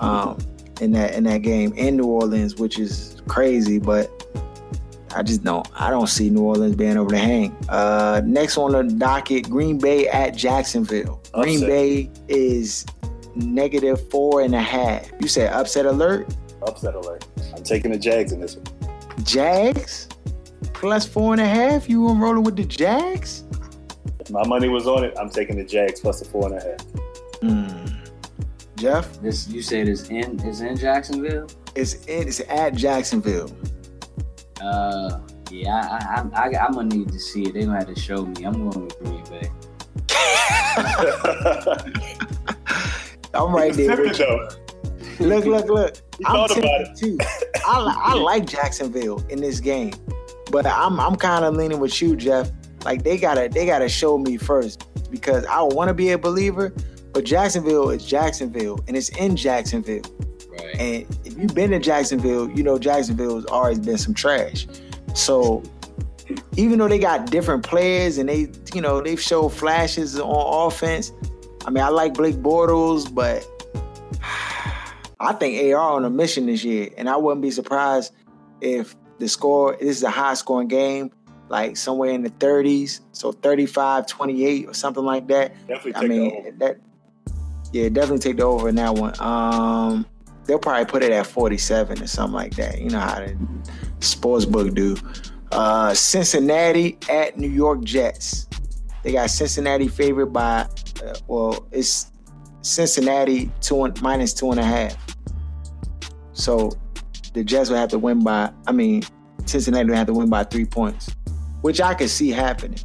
[0.00, 0.38] um,
[0.80, 4.10] in that in that game in New Orleans, which is crazy, but
[5.14, 5.66] I just don't.
[5.80, 7.56] I don't see New Orleans being over the hang.
[7.68, 11.20] Uh, next on the docket, Green Bay at Jacksonville.
[11.34, 11.42] Upset.
[11.42, 12.84] Green Bay is
[13.36, 15.10] negative four and a half.
[15.20, 16.34] You said upset alert?
[16.62, 17.24] Upset alert.
[17.56, 18.66] I'm taking the Jags in this one.
[19.22, 20.08] Jags?
[20.72, 21.88] Plus four and a half?
[21.88, 23.44] You were rolling with the Jags?
[24.18, 26.64] If my money was on it, I'm taking the Jags plus the four and a
[26.64, 26.86] half.
[27.40, 27.83] Mm.
[28.76, 29.20] Jeff?
[29.20, 31.48] This you said is in is in Jacksonville?
[31.74, 33.50] It's in, it's at Jacksonville.
[34.60, 35.20] Uh
[35.50, 37.52] yeah, I, I, I, am gonna need to see it.
[37.54, 38.44] They're gonna have to show me.
[38.44, 39.50] I'm going with Green Bay.
[43.34, 43.96] I'm right there.
[45.20, 45.94] Look, look, look.
[46.18, 47.16] You I'm thought about it too.
[47.64, 49.92] I, I like Jacksonville in this game,
[50.50, 52.50] but I'm I'm kind of leaning with you, Jeff.
[52.84, 56.74] Like they gotta they gotta show me first because I want to be a believer,
[57.14, 60.02] but Jacksonville is Jacksonville and it's in Jacksonville.
[60.50, 60.76] Right.
[60.80, 64.66] And if you've been to Jacksonville, you know Jacksonville has always been some trash.
[65.14, 65.62] So
[66.56, 71.12] even though they got different players and they, you know, they've showed flashes on offense,
[71.64, 73.46] I mean, I like Blake Bortles, but
[75.20, 78.12] I think AR on a mission this year, and I wouldn't be surprised
[78.60, 81.12] if the score this is a high scoring game,
[81.48, 85.54] like somewhere in the 30s, so 35, 28 or something like that.
[85.68, 86.78] Definitely I mean, that
[87.74, 89.20] Yeah, definitely take the over in that one.
[89.20, 90.06] Um,
[90.44, 92.80] they'll probably put it at 47 or something like that.
[92.80, 93.36] You know how the
[93.98, 94.96] sports book do.
[95.50, 98.46] Uh, Cincinnati at New York Jets.
[99.02, 100.68] They got Cincinnati favored by,
[101.04, 102.12] uh, well, it's
[102.62, 104.96] Cincinnati two and, minus two and a half.
[106.32, 106.70] So
[107.32, 109.02] the Jets will have to win by, I mean,
[109.46, 111.12] Cincinnati will have to win by three points,
[111.62, 112.78] which I could see happening.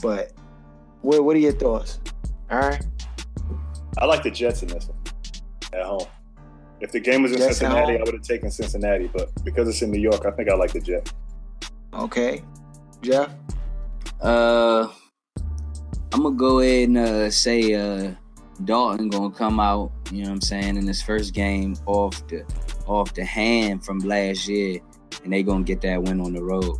[0.00, 0.32] But
[1.02, 2.00] what, what are your thoughts?
[2.50, 2.82] All right.
[3.98, 4.98] I like the Jets in this one
[5.72, 6.06] at home.
[6.80, 7.96] If the game was in Jets Cincinnati.
[7.96, 10.72] I would have taken Cincinnati, but because it's in New York, I think I like
[10.72, 11.12] the Jets.
[11.94, 12.42] Okay.
[13.00, 13.30] Jeff?
[14.20, 14.88] Uh,
[16.12, 18.12] I'm gonna go ahead and uh, say uh,
[18.64, 19.92] Dalton gonna come out.
[20.10, 22.44] You know what I'm saying in his first game off the
[22.86, 24.80] off the hand from last year,
[25.22, 26.76] and they gonna get that win on the road.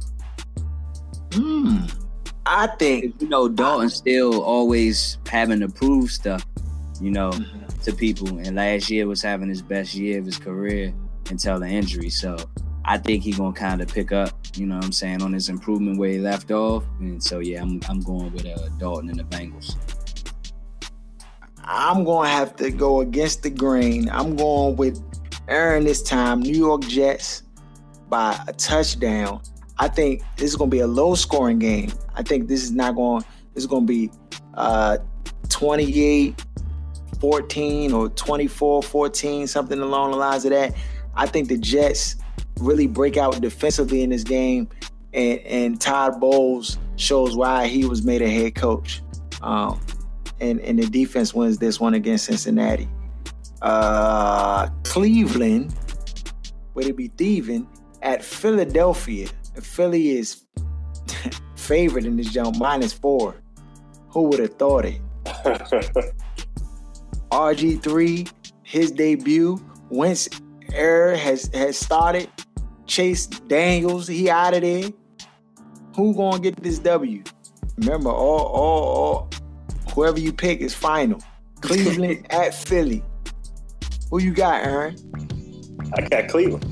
[1.32, 1.86] Hmm.
[2.46, 6.46] I think you know Dalton still always having to prove stuff.
[7.04, 7.80] You know Mm-hmm.
[7.82, 10.94] to people, and last year was having his best year of his career
[11.28, 12.08] until the injury.
[12.08, 12.36] So
[12.86, 14.30] I think he gonna kind of pick up.
[14.56, 17.60] You know what I'm saying on his improvement where he left off, and so yeah,
[17.60, 19.76] I'm I'm going with uh, Dalton and the Bengals.
[21.64, 24.08] I'm going to have to go against the grain.
[24.10, 25.02] I'm going with
[25.48, 27.42] Aaron this time, New York Jets
[28.08, 29.40] by a touchdown.
[29.78, 31.90] I think this is going to be a low scoring game.
[32.14, 33.24] I think this is not going,
[33.54, 34.10] this is going to be
[34.54, 34.98] uh,
[35.48, 36.44] 28
[37.24, 40.74] 14 or 24 14, something along the lines of that.
[41.14, 42.16] I think the Jets
[42.58, 44.68] really break out defensively in this game,
[45.14, 49.00] and, and Todd Bowles shows why he was made a head coach.
[49.40, 49.80] Um,
[50.38, 52.90] and, and the defense wins this one against Cincinnati.
[53.62, 55.74] Uh, Cleveland,
[56.74, 57.66] where they be thieving,
[58.02, 59.28] at Philadelphia.
[59.62, 60.44] Philly is
[61.56, 63.34] favorite in this jump, minus four.
[64.10, 65.00] Who would have thought it?
[67.34, 68.30] RG3,
[68.62, 69.58] his debut.
[69.90, 70.28] Wentz
[70.72, 72.30] era has has started.
[72.86, 74.90] Chase Daniels, he out of there.
[75.96, 77.24] Who gonna get this W?
[77.78, 79.30] Remember, all all all
[79.94, 81.18] whoever you pick is final.
[81.60, 83.02] Cleveland at Philly.
[84.10, 84.96] Who you got, Aaron?
[85.96, 86.70] I got Cleveland.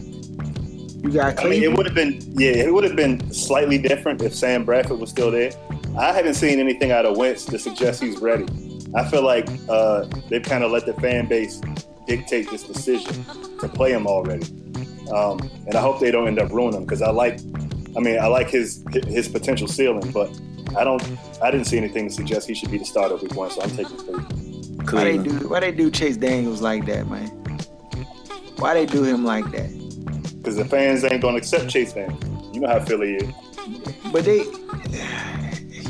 [1.03, 4.23] You got I mean, it would have been yeah, it would have been slightly different
[4.23, 5.51] if Sam Bradford was still there.
[5.99, 8.47] I haven't seen anything out of Wentz to suggest he's ready.
[8.95, 11.61] I feel like uh, they've kind of let the fan base
[12.07, 13.25] dictate this decision
[13.61, 14.47] to play him already,
[15.13, 17.41] um, and I hope they don't end up ruining him because I like,
[17.97, 20.31] I mean, I like his his potential ceiling, but
[20.77, 21.03] I don't,
[21.43, 23.71] I didn't see anything to suggest he should be the starter week one, so I'm
[23.71, 24.93] taking Cleveland.
[24.93, 27.29] Why they do why they do Chase Daniels like that, man?
[28.57, 29.71] Why they do him like that?
[30.39, 32.23] Because the fans ain't gonna accept Chase Daniels.
[32.55, 33.31] You know how Philly is.
[34.13, 34.39] But they,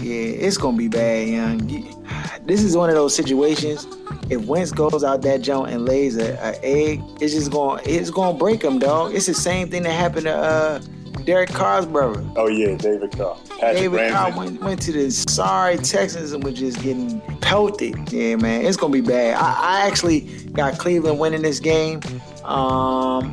[0.00, 2.01] yeah, it's gonna be bad, young.
[2.43, 3.86] You- This is one of those situations.
[4.30, 8.11] If Wentz goes out that joint and lays a, a egg, it's just going, it's
[8.11, 9.14] gonna break him, dog.
[9.14, 10.78] It's the same thing that happened to uh,
[11.24, 12.24] Derek Carr's brother.
[12.36, 14.14] Oh yeah, David Carr, Patrick David Ramsey.
[14.14, 18.11] Carr went, went to the sorry Texans and was just getting pelted.
[18.12, 19.34] Yeah, man, it's gonna be bad.
[19.36, 20.20] I, I actually
[20.53, 22.01] got Cleveland winning this game.
[22.45, 23.32] Um,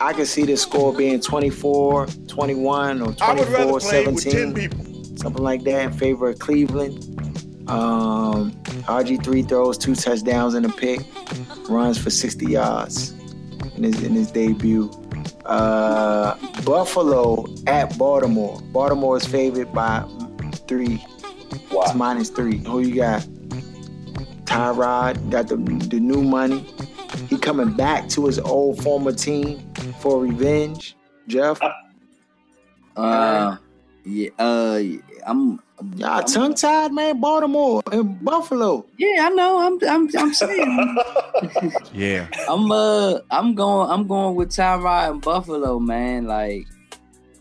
[0.00, 5.16] I can see the score being 24, 21, or I 24, play with 10 17,
[5.18, 7.16] something like that in favor of Cleveland.
[7.70, 8.52] Um,
[8.88, 11.00] RG3 throws two touchdowns and a pick,
[11.68, 13.12] runs for 60 yards
[13.76, 14.90] in his in his debut.
[15.46, 18.60] Uh, Buffalo at Baltimore.
[18.72, 20.04] Baltimore is favored by
[20.68, 21.04] three.
[21.72, 21.82] Wow.
[21.82, 22.58] It's minus three.
[22.58, 23.22] Who you got?
[24.44, 26.66] Tyrod got the the new money.
[27.28, 30.96] He coming back to his old former team for revenge.
[31.28, 31.60] Jeff,
[32.96, 33.56] Uh,
[34.04, 34.82] yeah, uh,
[35.26, 35.60] I'm
[35.96, 37.20] y'all tongue tied, man.
[37.20, 38.84] Baltimore and Buffalo.
[38.98, 39.58] Yeah, I know.
[39.66, 40.98] I'm I'm I'm saying.
[41.94, 42.28] Yeah.
[42.48, 46.26] I'm uh I'm going I'm going with Tyrod and Buffalo, man.
[46.26, 46.66] Like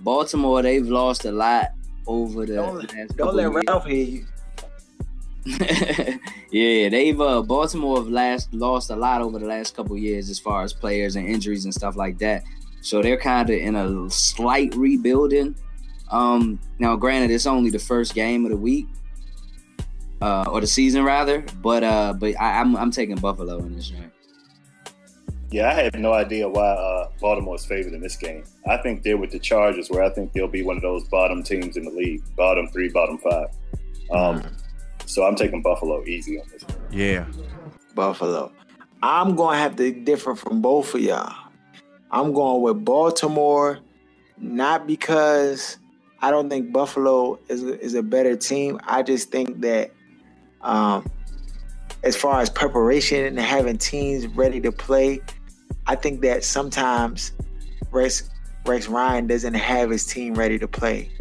[0.02, 1.72] Baltimore, they've lost a lot
[2.08, 3.64] over the Don't- last Don't couple let years.
[3.68, 4.26] Ralph hear you.
[6.52, 10.40] yeah, they've uh Baltimore have last lost a lot over the last couple years as
[10.40, 12.44] far as players and injuries and stuff like that.
[12.82, 15.56] So they're kind of in a slight rebuilding.
[16.12, 18.88] Um now granted it's only the first game of the week.
[20.22, 23.89] Uh, or the season rather, but uh, but I, I'm I'm taking Buffalo in this
[23.89, 24.12] game.
[25.49, 28.43] Yeah, I have no idea why uh, Baltimore is favored in this game.
[28.68, 31.41] I think they're with the Chargers, where I think they'll be one of those bottom
[31.41, 33.47] teams in the league, bottom three, bottom five.
[34.12, 34.43] Um,
[35.05, 36.66] so I'm taking Buffalo easy on this.
[36.91, 37.26] Yeah.
[37.95, 38.51] Buffalo.
[39.01, 41.34] I'm gonna have to differ from both of y'all.
[42.12, 43.80] I'm going with Baltimore,
[44.38, 45.78] not because
[46.22, 48.80] I don't think Buffalo is is a better team.
[48.86, 49.91] I just think that
[50.61, 51.09] um,
[52.03, 55.22] as far as preparation and having teams ready to play,
[55.88, 57.32] I think that sometimes
[57.91, 58.30] Rex
[58.65, 61.11] Rex Ryan doesn't have his team ready to play.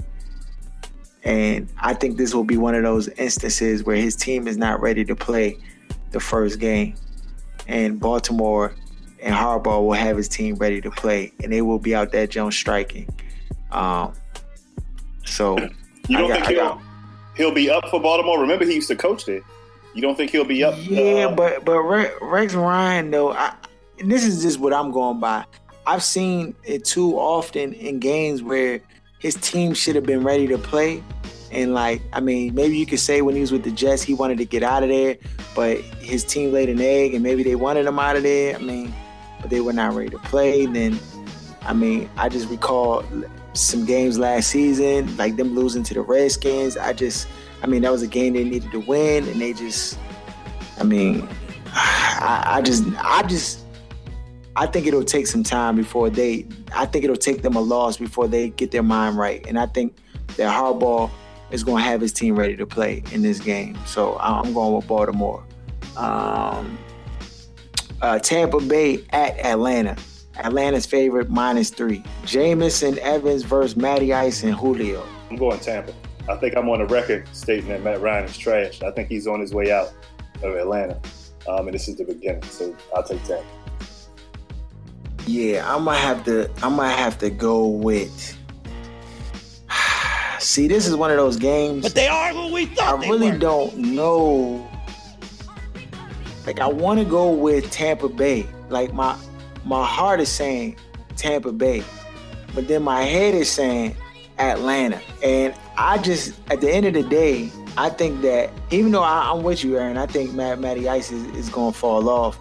[1.25, 4.81] And I think this will be one of those instances where his team is not
[4.81, 5.59] ready to play
[6.11, 6.95] the first game.
[7.67, 8.75] And Baltimore
[9.21, 12.27] and Harbaugh will have his team ready to play, and they will be out there
[12.27, 13.09] Jones striking.
[13.71, 14.15] Um,
[15.29, 15.59] so
[16.09, 16.81] You don't got- think he'll got-
[17.37, 18.41] he'll be up for Baltimore?
[18.41, 19.43] Remember, he used to coach there.
[19.95, 20.75] You don't think he'll be up?
[20.79, 21.81] Yeah, uh, but but
[22.21, 23.53] Rex Ryan though, I,
[23.99, 25.45] and this is just what I'm going by.
[25.87, 28.81] I've seen it too often in games where
[29.19, 31.03] his team should have been ready to play,
[31.51, 34.15] and like I mean, maybe you could say when he was with the Jets, he
[34.15, 35.17] wanted to get out of there,
[35.57, 38.55] but his team laid an egg, and maybe they wanted him out of there.
[38.55, 38.95] I mean,
[39.41, 40.65] but they were not ready to play.
[40.65, 40.99] And Then,
[41.63, 43.03] I mean, I just recall
[43.59, 46.77] some games last season, like them losing to the Redskins.
[46.77, 47.29] I just,
[47.63, 49.99] I mean, that was a game they needed to win, and they just,
[50.79, 51.29] I mean,
[51.67, 53.65] I, I just, I just,
[54.57, 57.97] I think it'll take some time before they, I think it'll take them a loss
[57.97, 59.97] before they get their mind right, and I think
[60.37, 61.11] that Harbaugh
[61.51, 63.77] is going to have his team ready to play in this game.
[63.87, 65.45] So I'm going with Baltimore.
[65.97, 66.79] Um,
[68.03, 69.97] uh, Tampa Bay at Atlanta.
[70.39, 72.03] Atlanta's favorite minus three.
[72.25, 75.07] Jamison Evans versus Matty Ice and Julio.
[75.31, 75.93] I'm going Tampa.
[76.29, 78.83] I think I'm on the record stating that Matt Ryan is trash.
[78.83, 79.93] I think he's on his way out
[80.43, 81.01] of Atlanta,
[81.49, 82.43] um, and this is the beginning.
[82.45, 83.45] So I'll take Tampa.
[85.27, 86.51] Yeah, I might have to.
[86.63, 88.37] I might have to go with.
[90.39, 91.83] See, this is one of those games.
[91.83, 93.39] But they are who we I thought they really were.
[93.39, 94.69] don't know.
[96.47, 98.47] Like, I want to go with Tampa Bay.
[98.71, 99.19] Like my
[99.65, 100.77] my heart is saying
[101.17, 101.83] Tampa Bay,
[102.55, 103.97] but then my head is saying
[104.39, 105.01] Atlanta.
[105.23, 109.31] And I just, at the end of the day, I think that even though I,
[109.31, 112.39] I'm with you, Aaron, I think Matt Matty Ice is, is going to fall off.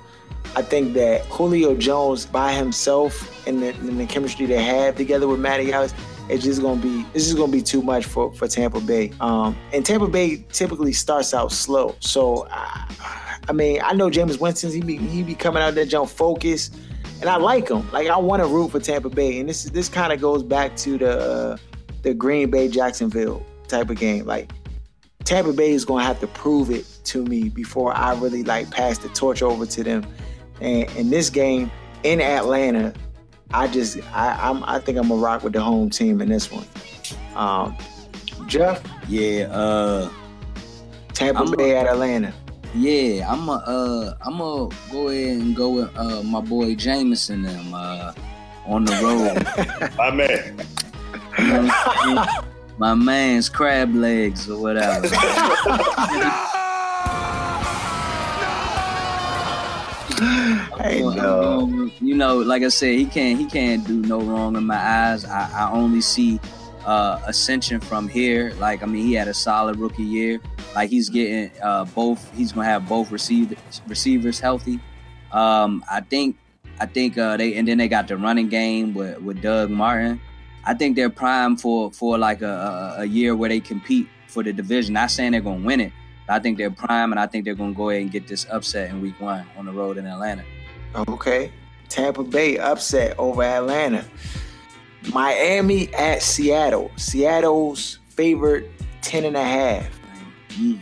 [0.56, 5.28] I think that Julio Jones by himself and the, and the chemistry they have together
[5.28, 5.94] with Matty Ice,
[6.30, 9.12] it's just gonna be this is gonna be too much for, for Tampa Bay.
[9.20, 14.40] Um, and Tampa Bay typically starts out slow, so I, I mean I know Jameis
[14.40, 16.72] Winston he be he be coming out there jump focus,
[17.22, 17.90] and I like them.
[17.92, 20.76] Like I want to root for Tampa Bay, and this this kind of goes back
[20.78, 21.58] to the uh,
[22.04, 24.26] the Green Bay Jacksonville type of game.
[24.26, 24.52] Like
[25.24, 28.98] Tampa Bay is gonna have to prove it to me before I really like pass
[28.98, 30.06] the torch over to them.
[30.62, 31.70] And in this game
[32.04, 32.94] in Atlanta,
[33.54, 36.52] I just I I'm, I think I'm gonna rock with the home team in this
[36.52, 36.66] one.
[37.36, 37.76] Um,
[38.48, 40.10] Jeff, Yeah, uh,
[41.14, 42.34] Tampa I'm a- Bay at Atlanta.
[42.78, 47.44] Yeah, I'm a, uh, I'm gonna go ahead and go with uh my boy Jameson
[47.44, 48.14] them uh
[48.66, 49.92] on the road.
[49.98, 50.60] My man.
[51.40, 52.46] You know what I'm
[52.78, 55.08] my man's crab legs or whatever.
[60.80, 61.68] Hey, I'm no.
[61.68, 64.78] going you know, like I said, he can't he can't do no wrong in my
[64.78, 65.26] eyes.
[65.26, 66.40] I, I only see
[66.88, 68.54] uh, ascension from here.
[68.58, 70.40] Like I mean, he had a solid rookie year.
[70.74, 72.34] Like he's getting uh, both.
[72.34, 74.80] He's gonna have both receivers receivers healthy.
[75.32, 76.38] Um, I think
[76.80, 80.22] I think uh, they and then they got the running game with, with Doug Martin.
[80.64, 84.42] I think they're primed for for like a, a, a year where they compete for
[84.42, 84.94] the division.
[84.94, 85.92] Not saying they're gonna win it.
[86.26, 88.48] but I think they're prime, and I think they're gonna go ahead and get this
[88.50, 90.46] upset in Week One on the road in Atlanta.
[91.10, 91.52] Okay.
[91.90, 94.06] Tampa Bay upset over Atlanta.
[95.14, 96.92] Miami at Seattle.
[96.96, 98.70] Seattle's favorite
[99.02, 99.88] 10 and a half.
[100.54, 100.80] Mm,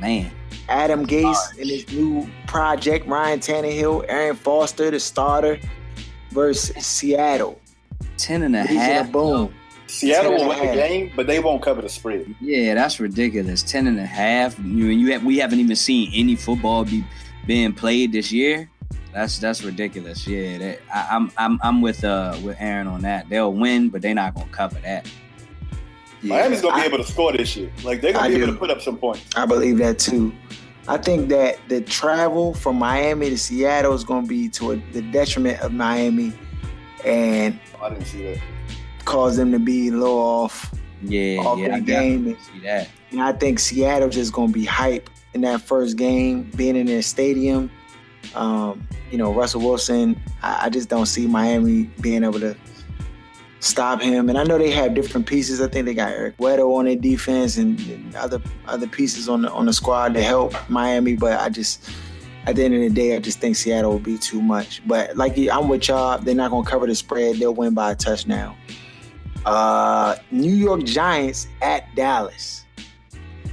[0.00, 0.30] man,
[0.68, 5.58] Adam Gase and his new project, Ryan Tannehill, Arian Foster, the starter,
[6.30, 7.60] versus Seattle.
[8.16, 9.06] ten and a These are half.
[9.06, 9.54] the boom.
[9.86, 12.34] Seattle will win the game, but they won't cover the spread.
[12.40, 13.62] Yeah, that's ridiculous.
[13.62, 14.58] Ten and a half.
[14.58, 17.04] You, you have, we haven't even seen any football be
[17.46, 18.70] being played this year.
[19.12, 20.26] That's that's ridiculous.
[20.26, 23.28] Yeah, that, I, I'm I'm I'm with uh with Aaron on that.
[23.28, 25.06] They'll win, but they're not gonna cover that.
[26.22, 27.70] Miami's gonna I- be able to score this year.
[27.84, 28.42] Like they're gonna I be do.
[28.44, 29.24] able to put up some points.
[29.36, 30.32] I believe that too.
[30.88, 34.76] I think that the travel from Miami to Seattle is going to be to a,
[34.92, 36.32] the detriment of Miami
[37.04, 38.38] and I didn't see that.
[39.04, 40.74] cause them to be a little off.
[41.04, 42.24] Yeah, Off yeah, the I game.
[42.24, 42.88] definitely see that.
[43.12, 46.86] And I think Seattle just going to be hype in that first game, being in
[46.86, 47.70] their stadium.
[48.34, 52.56] Um, you know, Russell Wilson, I, I just don't see Miami being able to
[53.60, 54.28] stop him.
[54.28, 55.60] And I know they have different pieces.
[55.60, 59.42] I think they got Eric Weddle on their defense and, and other other pieces on
[59.42, 61.16] the on the squad to help Miami.
[61.16, 61.90] But I just
[62.46, 64.86] at the end of the day, I just think Seattle will be too much.
[64.86, 67.36] But like I'm with y'all, they're not gonna cover the spread.
[67.36, 68.56] They'll win by a touchdown.
[69.44, 72.64] Uh, New York Giants at Dallas,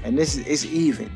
[0.03, 1.11] and this is it's even.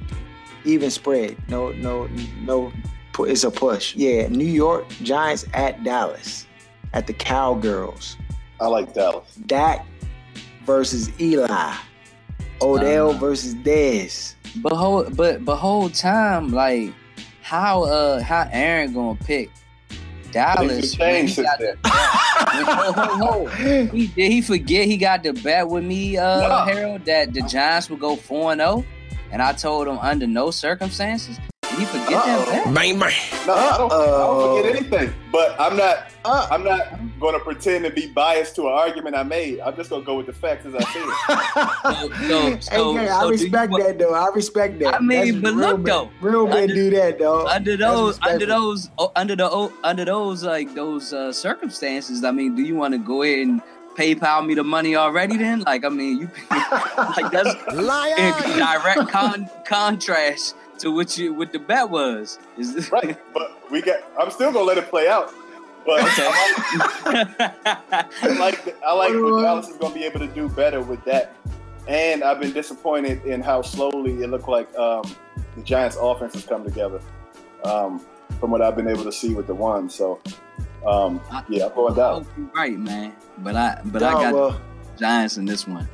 [0.65, 1.37] even spread.
[1.49, 2.07] No, no,
[2.41, 2.71] no.
[3.13, 3.95] Pu- It's a push.
[3.95, 6.45] Yeah, New York Giants at Dallas
[6.93, 8.17] at the Cowgirls.
[8.59, 9.33] I like Dallas.
[9.45, 9.85] Dak
[10.65, 11.73] versus Eli.
[12.61, 13.13] Odell Uh.
[13.17, 14.35] versus Dez.
[14.57, 16.93] But whole, but but whole time, like
[17.41, 19.49] how uh how Aaron gonna pick
[20.31, 20.93] Dallas?
[20.95, 21.77] Things have when changed he got the-
[24.15, 26.65] did he forget he got the bet with me, uh, No.
[26.73, 28.85] Harold, that the Giants would go four and zero,
[29.31, 31.39] and I told him under no circumstances.
[31.73, 32.45] Did he forget Uh-oh.
[32.51, 32.73] that bet?
[32.75, 33.13] Bang, bang.
[33.47, 35.13] No, I don't, I don't forget anything.
[35.31, 36.07] But I'm not.
[36.25, 39.59] Uh, I'm not going to pretend to be biased to an argument I made.
[39.59, 42.11] I'm just going to go with the facts as I see it.
[42.29, 44.13] So, so, hey, yeah, I do you respect want- that though.
[44.13, 44.93] I respect that.
[44.95, 46.09] I mean, That's but look, men- though.
[46.21, 47.47] real men do that though.
[47.47, 52.31] under those under those oh, under the oh, under those like those uh, circumstances i
[52.31, 53.61] mean do you want to go ahead and
[53.97, 59.49] paypal me the money already then like i mean you like that's in direct con-
[59.65, 63.17] contrast to what you what the bet was is this right.
[63.33, 63.99] But we got.
[64.19, 65.33] I'm still going to let it play out.
[65.85, 66.05] But I
[68.39, 71.03] like the, I like what Dallas is going to be able to do better with
[71.05, 71.35] that.
[71.87, 75.03] And I've been disappointed in how slowly it looked like um,
[75.55, 77.01] the Giants' offense has come together.
[77.65, 78.01] Um,
[78.39, 80.19] from what I've been able to see with the one, so
[80.85, 82.23] um, yeah, I'm going down.
[82.23, 84.61] hope you're right man but i but Dog, i got well,
[84.97, 85.87] giants in this one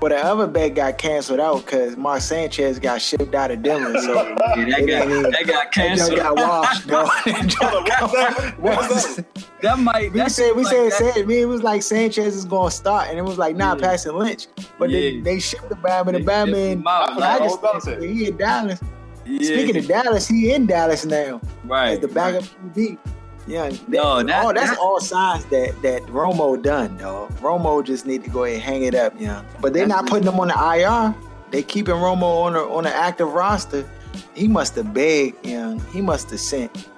[0.00, 3.98] Well, the other bet got canceled out because Mark Sanchez got shipped out of Denver.
[4.00, 7.04] So yeah, that got even- that got that canceled got washed, bro.
[7.06, 9.34] Hold on, what was that?
[9.34, 9.44] That?
[9.62, 12.44] that might we said we said, like that- said me it was like Sanchez is
[12.44, 13.80] going to start, and it was like nah, Yeah.
[13.80, 14.46] Paxton Lynch,
[14.78, 15.00] but Yeah.
[15.00, 17.72] they, they shipped the Bama They and Bama shipped and I like, forgot all about
[17.72, 18.00] Paxton.
[18.00, 18.08] that.
[18.08, 18.80] He in Dallas.
[19.26, 22.98] yeah, Speaking of Dallas, he in Dallas now right as the backup QB.
[23.48, 27.30] Yeah, that, No, that- oh, that's that- all signs that that Romo done, dog.
[27.40, 29.42] Romo just need to go ahead and hang it up, yeah.
[29.60, 31.14] But they're not putting him on the IR.
[31.50, 33.88] They keeping Romo on the on the active roster.
[34.34, 35.78] He must have begged, yeah.
[35.92, 36.88] He must have sent.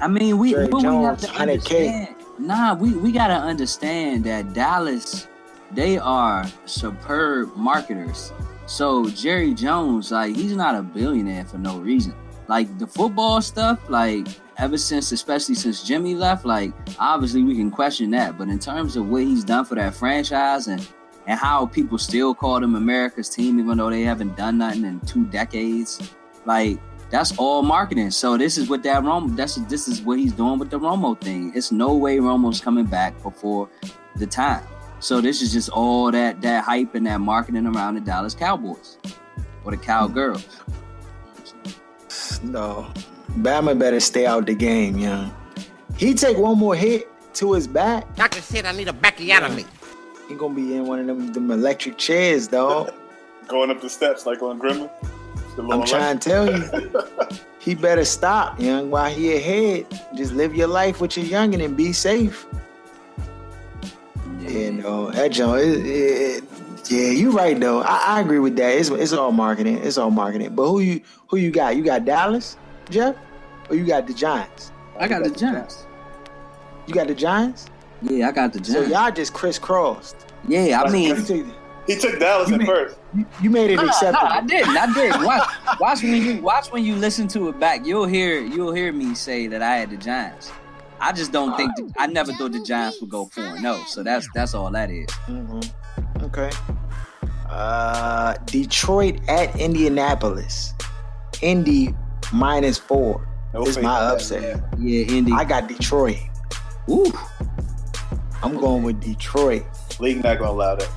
[0.00, 1.40] I mean, we, Jerry we have Jones, to 100K.
[1.40, 2.08] understand.
[2.38, 5.28] Nah, we, we gotta understand that Dallas,
[5.72, 8.32] they are superb marketers.
[8.66, 12.14] So Jerry Jones, like, he's not a billionaire for no reason.
[12.48, 14.26] Like the football stuff, like
[14.58, 18.38] ever since, especially since Jimmy left, like obviously we can question that.
[18.38, 20.86] But in terms of what he's done for that franchise and
[21.26, 25.00] and how people still call them America's team, even though they haven't done nothing in
[25.00, 26.12] two decades,
[26.44, 26.78] like
[27.10, 28.10] that's all marketing.
[28.10, 29.34] So this is what that Romo.
[29.36, 31.52] That's this is what he's doing with the Romo thing.
[31.54, 33.68] It's no way Romo's coming back before
[34.16, 34.64] the time.
[35.00, 38.98] So this is just all that that hype and that marketing around the Dallas Cowboys
[39.64, 40.46] or the Cowgirls.
[42.42, 42.92] No,
[43.32, 45.30] Bama better stay out the game, yeah.
[45.96, 49.66] He take one more hit to his back, Doctor said I need a backiotomy.
[50.28, 52.92] he gonna be in one of them them electric chairs, dog.
[53.48, 54.90] Going up the steps like on Gremlin.
[55.58, 56.90] I'm trying to tell you.
[57.64, 59.86] He better stop, young, while he ahead.
[60.14, 62.46] Just live your life with your youngin' and be safe.
[64.40, 66.44] You know, that joint, it, it,
[66.90, 67.80] yeah, you right though.
[67.80, 68.76] I, I agree with that.
[68.76, 69.78] It's, it's all marketing.
[69.78, 70.54] It's all marketing.
[70.54, 71.76] But who you who you got?
[71.76, 72.58] You got Dallas,
[72.90, 73.16] Jeff,
[73.70, 74.72] or you got the Giants?
[74.98, 75.86] I got the Giants.
[76.86, 77.66] You got the Giants.
[78.02, 78.68] Yeah, I got the Giants.
[78.72, 78.92] So Giants.
[78.94, 80.16] y'all just crisscrossed.
[80.46, 81.16] Yeah, I mean,
[81.86, 82.96] He took Dallas at mean- first.
[83.14, 84.26] you- you made it Nah, nah, acceptable.
[84.28, 84.76] I didn't.
[84.76, 85.12] I did.
[85.22, 85.48] Watch,
[85.80, 87.84] watch when you watch when you listen to it back.
[87.86, 90.50] You'll hear you'll hear me say that I had the Giants.
[91.00, 93.80] I just don't think the, I never thought the Giants would go four and zero.
[93.86, 95.08] So that's that's all that is.
[95.28, 95.70] Mhm.
[96.22, 96.50] Okay.
[97.50, 100.72] Uh, Detroit at Indianapolis.
[101.42, 101.94] Indy
[102.32, 103.26] minus four.
[103.52, 104.64] No This faith my in that, upset.
[104.78, 105.32] Yeah, Indy.
[105.32, 106.18] I got Detroit.
[106.90, 107.12] Ooh,
[108.42, 109.64] I'm going with Detroit.
[110.00, 110.90] League not gonna allow that.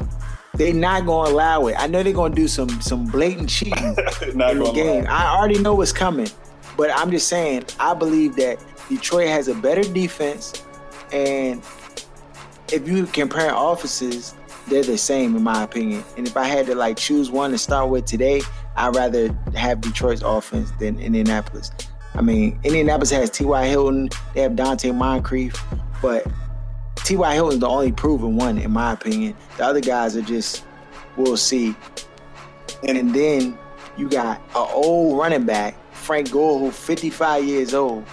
[0.55, 1.75] They not gonna allow it.
[1.78, 3.95] I know they're gonna do some some blatant cheating
[4.34, 5.05] not in the game.
[5.07, 6.30] I already know what's coming,
[6.75, 10.63] but I'm just saying I believe that Detroit has a better defense,
[11.13, 11.61] and
[12.71, 14.34] if you compare offices,
[14.67, 16.03] they're the same in my opinion.
[16.17, 18.41] And if I had to like choose one to start with today,
[18.78, 21.71] I'd rather have Detroit's offense than Indianapolis.
[22.15, 23.65] I mean, Indianapolis has T.Y.
[23.65, 25.61] Hilton, they have Donte Moncrief,
[26.01, 26.25] but
[26.95, 27.34] T.Y.
[27.34, 29.36] Hilton's the only proven one in my opinion.
[29.57, 30.63] The other guys are just,
[31.15, 31.75] we'll see.
[32.88, 33.57] And then
[33.97, 38.05] you got an old running back, Frank Gore, who 55 years old.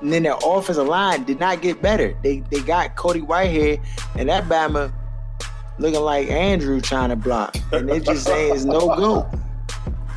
[0.00, 2.16] And then their offensive line did not get better.
[2.22, 3.80] They they got Cody Whitehead
[4.16, 4.92] and that Bama
[5.78, 7.56] looking like Andrew trying to block.
[7.72, 9.28] And they just saying it's no go.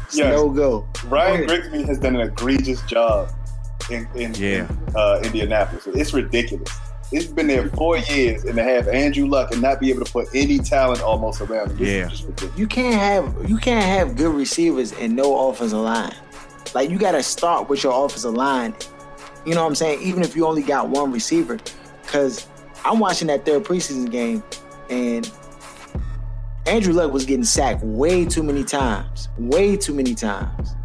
[0.09, 0.33] It's Yes.
[0.33, 0.85] no go.
[1.07, 1.53] Ryan Go.
[1.55, 3.29] Grigson has done an egregious job
[3.91, 4.49] in in, Yeah.
[4.67, 5.87] in, uh, Indianapolis.
[5.93, 6.69] It's ridiculous.
[7.11, 10.11] it's been there four years, and to have Andrew Luck and not be able to
[10.11, 11.77] put any talent almost around him.
[11.83, 12.09] Yeah.
[12.55, 16.13] You can't have you can't have good receivers and no offensive line.
[16.75, 18.75] Like you got to start with your offensive line.
[19.45, 20.01] You know what I'm saying?
[20.03, 21.57] Even if you only got one receiver,
[22.03, 22.45] because
[22.85, 24.43] I'm watching that third preseason game,
[24.91, 25.29] and
[26.69, 30.75] Andrew Luck was getting sacked way too many times, way too many times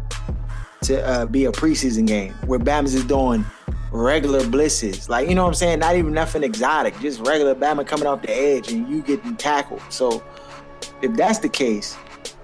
[0.81, 3.45] to uh, be a preseason game where Bama's is doing
[3.91, 5.09] regular blitzes.
[5.09, 5.79] Like, you know what I'm saying?
[5.79, 9.79] Not even nothing exotic, just regular Bama coming off the edge and you getting tackled.
[9.89, 10.23] So
[11.03, 11.95] if that's the case,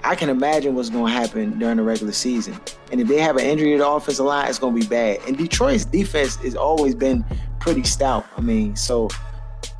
[0.03, 2.59] I can imagine what's going to happen during the regular season.
[2.91, 5.17] And if they have an injury to the offensive line, it's going to be bad.
[5.27, 7.25] And Detroit's defense has always been
[7.59, 8.23] pretty stout.
[8.37, 9.09] I mean, so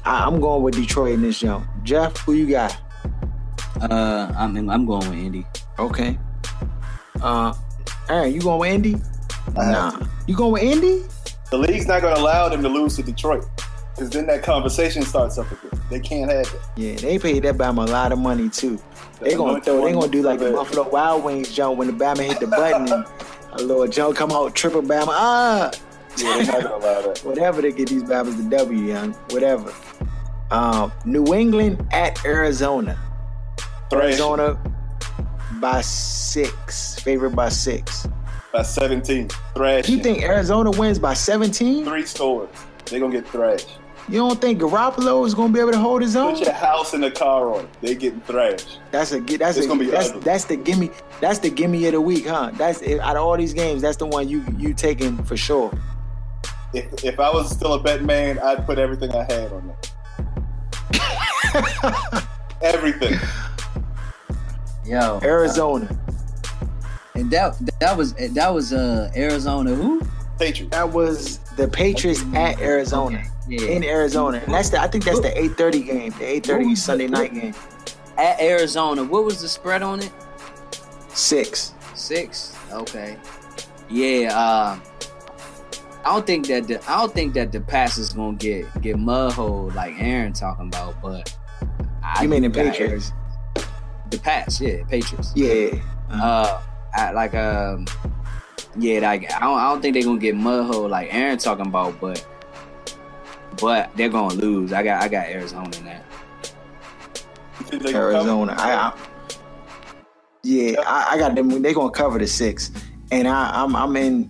[0.04, 1.68] I, I'm going with Detroit in this jump.
[1.84, 2.76] Jeff, who you got?
[3.80, 5.46] Uh, I'm I'm going with Indy.
[5.80, 6.18] Okay.
[7.22, 7.54] Uh,
[8.10, 8.96] Aaron, you going with Indy?
[9.56, 10.00] Nah.
[10.28, 11.04] You going with Indy?
[11.50, 13.46] The league's not going to allow them to lose to Detroit
[13.96, 15.80] because then that conversation starts up again.
[15.90, 16.62] They can't have it.
[16.78, 18.80] Yeah, they paid that Bama a lot of money too.
[19.20, 19.86] They gonna throw.
[19.86, 22.92] They gonna do like the Buffalo Wild Wings jump when the Bama hit the button
[22.92, 23.06] and
[23.54, 25.08] a little jump come out triple Bama.
[25.10, 25.72] Ah,
[26.18, 27.20] Yeah, they're not going to allow that.
[27.24, 29.14] whatever to get these Bamas the W, young.
[29.32, 29.74] Whatever.
[30.50, 32.98] Um, New England at Arizona.
[33.94, 34.58] Arizona
[35.60, 37.00] by six.
[37.00, 38.08] Favored by six.
[38.54, 39.30] by 17.
[39.56, 39.90] Thrash.
[39.90, 41.86] You think Arizona wins by 17?
[41.86, 42.50] three scores?
[42.86, 43.78] They're going to get thrashed.
[44.10, 46.34] You don't think Garoppolo is gonna be able to hold his own?
[46.36, 47.70] Put your house in the car on.
[47.82, 48.80] They getting thrashed.
[48.90, 50.22] That's a that's It's a, gonna be that's, ugly.
[50.22, 50.90] that's the gimme
[51.22, 52.50] that's the gimme of the week, huh?
[52.56, 55.72] That's out of all these games, that's the one you you taking for sure.
[56.74, 59.68] If, if I was still a bet man, I'd put everything I had on
[60.92, 62.28] that.
[62.62, 63.18] everything.
[64.92, 65.88] Yo, Arizona.
[67.16, 69.74] and that that was that was uh Arizona.
[69.74, 70.02] Who?
[70.38, 70.76] Patriots.
[70.76, 73.24] That was the Patriots at Arizona.
[73.48, 73.68] Yeah.
[73.70, 74.42] In Arizona.
[74.44, 77.54] And that's the I think that's the 8:30 game, the 8:30 Sunday night game.
[78.18, 79.02] At Arizona.
[79.06, 80.12] What was the spread on it?
[81.08, 81.74] Six.
[81.96, 82.54] Six.
[82.74, 83.16] Okay.
[83.90, 84.38] Yeah.
[84.38, 84.80] Uh,
[86.04, 88.98] I don't think that the I don't think that the pass is gonna get get
[88.98, 91.34] mudhole like Aaron talking about, but
[92.04, 93.14] I You mean the do got Patriots?
[94.12, 95.32] Ari- The past, yeah, Patriots.
[95.36, 95.80] Yeah.
[96.10, 96.62] Uh,
[96.94, 97.86] I, like um,
[98.78, 102.00] yeah, like I don't, I don't think they're gonna get mudhole like Aaron talking about,
[102.02, 102.26] but
[103.62, 104.74] but they're gonna lose.
[104.74, 106.04] I got I got Arizona in that.
[107.60, 108.16] You think they gonna cover?
[108.18, 108.56] Arizona.
[108.58, 108.94] I, I
[110.44, 111.62] yeah, I, I got them.
[111.62, 112.72] They're gonna cover the six,
[113.12, 114.30] and I, I'm I'm in.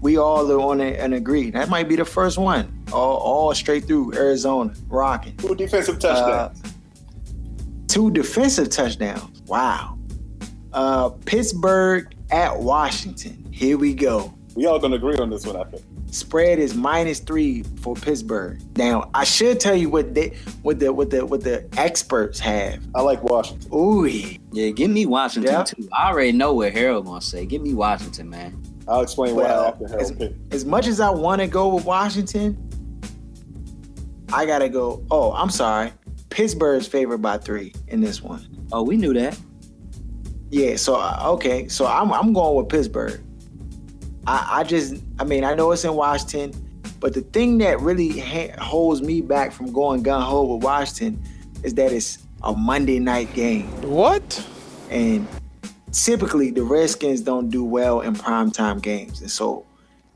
[0.00, 1.50] We all are on it and agree.
[1.50, 2.84] That might be the first one.
[2.90, 5.36] All, all straight through Arizona, rocking.
[5.36, 6.62] Two defensive touchdowns.
[7.90, 9.42] Two defensive touchdowns.
[9.48, 9.98] Wow.
[10.72, 13.48] Uh, Pittsburgh at Washington.
[13.52, 14.32] Here we go.
[14.54, 15.82] we all gonna agree on this one, I think.
[16.12, 18.60] Spread is minus three for Pittsburgh.
[18.76, 22.80] Now, I should tell you what they what the what the what the experts have.
[22.94, 23.68] I like Washington.
[23.74, 25.64] Ooh, Yeah, give me Washington Yeah.
[25.64, 25.88] too.
[25.92, 27.44] I already know what Harold gonna say.
[27.44, 28.62] Give me Washington, man.
[28.86, 30.32] I'll explain why Well, after Harold pick.
[30.52, 32.56] as much as I want to go with Washington,
[34.32, 35.04] I gotta go.
[35.10, 35.92] Oh, I'm sorry.
[36.30, 38.46] Pittsburgh's favored by three in this one.
[38.72, 39.38] Oh, we knew that.
[40.50, 40.76] Yeah.
[40.76, 41.68] So uh, okay.
[41.68, 43.20] So I'm I'm going with Pittsburgh.
[44.26, 46.52] I I just I mean I know it's in Washington,
[47.00, 51.22] but the thing that really ha- holds me back from going gun ho with Washington
[51.62, 53.66] is that it's a Monday night game.
[53.82, 54.46] What?
[54.88, 55.26] And
[55.92, 59.20] typically the Redskins don't do well in primetime games.
[59.20, 59.66] And so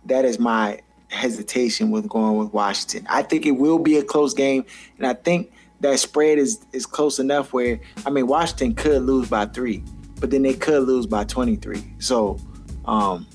[0.06, 3.06] that is my hesitation with going with Washington.
[3.08, 4.64] I think it will be a close game.
[4.98, 5.52] And I think
[5.84, 9.84] that spread is, is close enough where, I mean, Washington could lose by three,
[10.18, 11.96] but then they could lose by 23.
[11.98, 12.38] So
[12.86, 13.26] um,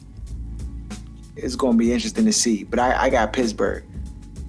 [1.36, 2.64] it's going to be interesting to see.
[2.64, 3.84] But I, I got Pittsburgh.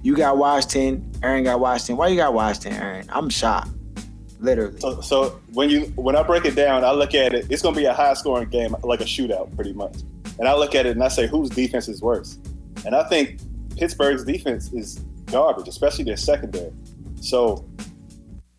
[0.01, 1.11] You got Washington.
[1.21, 1.97] Aaron got Washington.
[1.97, 3.05] Why you got Washington, Aaron?
[3.09, 3.69] I'm shocked.
[4.39, 4.79] Literally.
[4.79, 7.45] So, so when you when I break it down, I look at it.
[7.51, 9.97] It's gonna be a high scoring game, like a shootout, pretty much.
[10.39, 12.39] And I look at it and I say, whose defense is worse?
[12.83, 13.39] And I think
[13.77, 14.95] Pittsburgh's defense is
[15.27, 16.73] garbage, especially their secondary.
[17.21, 17.63] So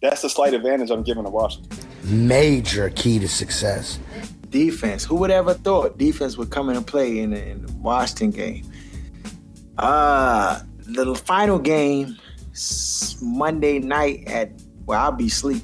[0.02, 1.78] that's the slight advantage I'm giving to Washington.
[2.04, 3.98] Major key to success.
[4.50, 5.04] defense.
[5.04, 8.70] Who would ever thought defense would come into play in the, in the Washington game?
[9.78, 12.16] Uh the final game
[13.22, 14.50] Monday night at
[14.84, 15.62] well, I'll be sleep.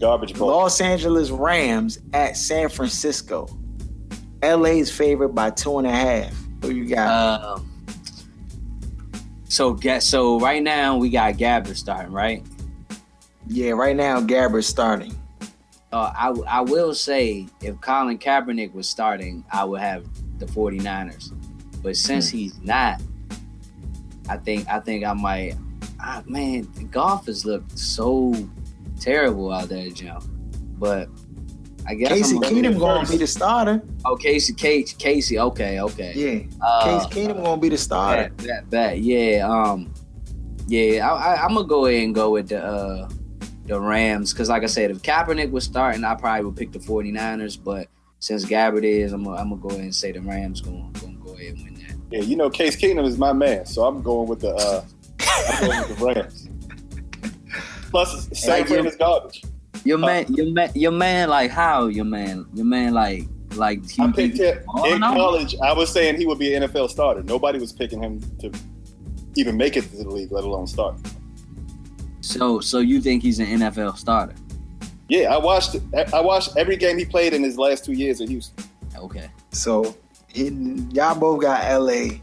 [0.00, 0.48] Garbage ball.
[0.48, 3.48] Los Angeles Rams at San Francisco.
[4.42, 6.32] LA's favored by two and a half.
[6.62, 7.42] Who you got?
[7.42, 7.68] Um,
[9.48, 12.46] so get so right now we got Gabbert starting, right?
[13.48, 15.14] Yeah, right now Gabbert's starting.
[15.90, 20.04] Uh, I I will say if Colin Kaepernick was starting, I would have
[20.38, 21.32] the 49ers.
[21.82, 23.00] But since he's not,
[24.28, 25.54] I think I think I might
[26.00, 28.34] I, man, the golfers look so
[29.00, 30.20] terrible out there, Joe.
[30.78, 31.08] But
[31.86, 33.82] I guess Casey I'm Keenum gonna be the starter.
[34.04, 35.38] Oh, Casey, Casey, Casey.
[35.38, 36.12] Okay, okay.
[36.14, 38.30] Yeah, Uh, Casey Keenum gonna be the starter.
[38.36, 39.48] That, that, that, yeah.
[39.48, 39.92] Um,
[40.66, 41.08] yeah.
[41.08, 43.08] I, I, I'm gonna go ahead and go with the uh,
[43.68, 46.78] the Rams because, like I said, if Kaepernick was starting, I probably would pick the
[46.78, 47.62] 49ers.
[47.62, 47.88] But
[48.18, 51.54] since Gabbert is, I'm gonna, go ahead and say the Rams gonna, gonna go ahead
[51.54, 51.96] and win that.
[52.10, 54.84] Yeah, you know, Case Keenum is my man, so I'm going with the uh,
[55.50, 56.48] I'm going with the Rams.
[57.90, 59.42] Plus, San Fran is garbage.
[59.84, 61.28] Your man, your man, your man.
[61.28, 61.86] Like how?
[61.86, 62.92] Your man, your man.
[62.92, 65.54] Like like I picked him in college.
[65.62, 67.22] I was saying he would be an NFL starter.
[67.22, 68.52] Nobody was picking him to
[69.36, 70.98] even make it to the league, let alone start.
[72.28, 74.34] So so you think he's an NFL starter?
[75.08, 75.76] Yeah, I watched.
[76.12, 78.64] I watched every game he played in his last two years at Houston.
[78.94, 79.30] Okay.
[79.50, 80.48] So he,
[80.92, 82.18] y'all both got LA,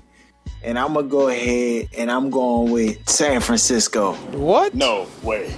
[0.63, 4.13] and I'm gonna go ahead and I'm going with San Francisco.
[4.37, 4.75] What?
[4.75, 5.47] No way.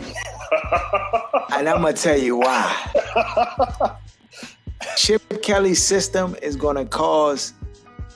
[1.53, 3.97] and I'm gonna tell you why.
[4.95, 7.53] Chip Kelly's system is gonna cause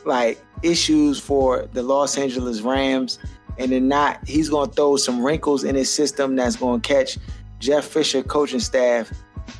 [0.05, 3.19] like issues for the Los Angeles Rams,
[3.61, 7.19] and then not he's gonna throw some wrinkles in his system that's gonna catch
[7.59, 9.11] Jeff Fisher coaching staff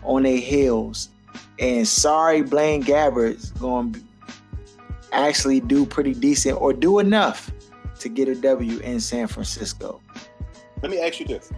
[0.03, 1.09] on their heels.
[1.59, 3.91] And sorry, Blaine Gabbert's gonna
[5.11, 7.51] actually do pretty decent or do enough
[7.99, 10.01] to get a W in San Francisco.
[10.81, 11.51] Let me ask you this: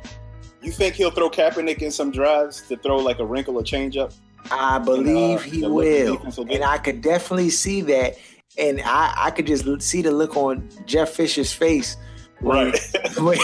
[0.61, 3.95] You think he'll throw Kaepernick in some drives to throw like a wrinkle or change
[3.95, 4.11] up?
[4.51, 8.17] I believe uh, he will, will and I could definitely see that,
[8.57, 11.95] and I, I could just see the look on Jeff Fisher's face
[12.43, 12.77] Right.
[13.19, 13.37] when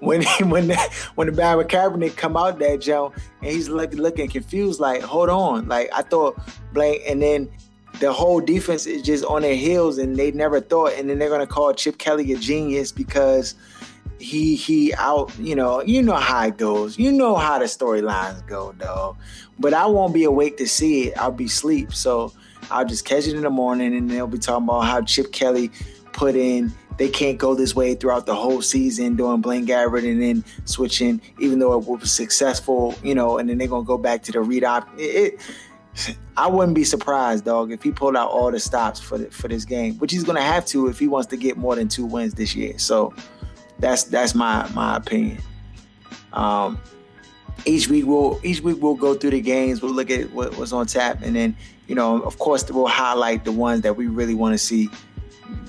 [0.00, 0.76] when when the,
[1.14, 3.12] when the Barry Kaepernick come out that Joe,
[3.42, 6.40] and he's looking looking confused, like hold on, like I thought
[6.72, 7.50] blank, and then
[7.98, 11.30] the whole defense is just on their heels, and they never thought, and then they're
[11.30, 13.54] gonna call Chip Kelly a genius because
[14.18, 16.98] he he out you know you know how it goes.
[16.98, 19.16] You know how the storylines go dog
[19.60, 21.18] but i won't be awake to see it.
[21.18, 21.92] I'll be asleep.
[21.94, 22.32] So
[22.70, 25.70] i'll just catch it in the morning and they'll be talking about how chip kelly
[26.12, 30.22] put in they can't go this way throughout the whole season doing Blaine Gabbert and
[30.22, 34.22] then switching even though it was successful you know and then they're gonna go back
[34.24, 35.40] to the read op it, it
[36.36, 39.48] I wouldn't be surprised, dog, if he pulled out all the stops for the, for
[39.48, 42.06] this game, which he's gonna have to if he wants to get more than two
[42.06, 42.78] wins this year.
[42.78, 43.12] So
[43.80, 45.38] that's that's my my opinion.
[46.32, 46.78] Um,
[47.66, 49.82] each week we'll each week we'll go through the games.
[49.82, 51.56] We'll look at what was on tap, and then
[51.90, 54.88] you know, of course, we'll highlight the ones that we really want to see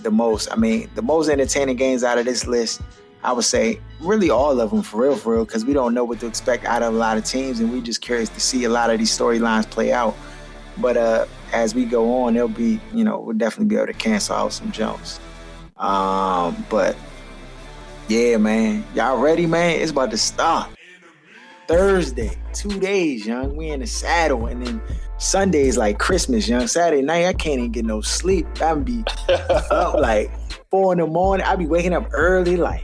[0.04, 0.52] the most.
[0.52, 2.82] I mean, the most entertaining games out of this list,
[3.24, 6.04] I would say, really all of them for real, for real, because we don't know
[6.04, 8.64] what to expect out of a lot of teams, and we're just curious to see
[8.64, 10.16] a lot of these storylines play out.
[10.78, 13.94] But uh, as we go on, there'll be, you know, we'll definitely be able to
[13.94, 15.20] cancel out some jumps.
[15.78, 16.96] Um, but
[18.08, 19.80] yeah, man, y'all ready, man?
[19.82, 20.70] It's about to start.
[21.72, 23.56] Thursday, two days, young.
[23.56, 24.82] We in the saddle, and then
[25.18, 26.68] Sunday is like Christmas, young.
[26.68, 28.46] Saturday night, I can't even get no sleep.
[28.62, 30.30] I'm be up like
[30.70, 31.46] four in the morning.
[31.46, 32.84] I be waking up early, like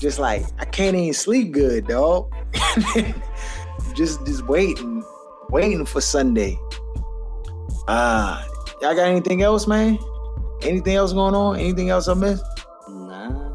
[0.00, 2.32] just like I can't even sleep good, dog.
[3.94, 5.04] just just waiting,
[5.50, 6.58] waiting for Sunday.
[7.86, 8.42] Uh,
[8.80, 9.98] y'all got anything else, man?
[10.62, 11.58] Anything else going on?
[11.58, 12.42] Anything else I missed?
[12.88, 13.52] Nah.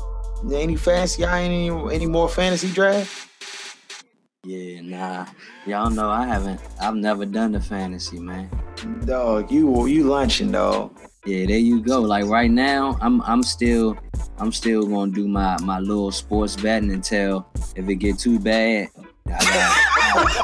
[0.53, 1.23] Any fantasy?
[1.23, 3.30] Y'all any any more fantasy draft?
[4.43, 5.25] Yeah, nah.
[5.67, 6.59] Y'all know I haven't.
[6.79, 8.49] I've never done the fantasy, man.
[9.05, 10.99] Dog, you you lunching, dog.
[11.27, 12.01] Yeah, there you go.
[12.01, 13.95] Like right now, I'm I'm still
[14.39, 18.87] I'm still gonna do my my little sports betting until if it get too bad.
[19.27, 20.41] I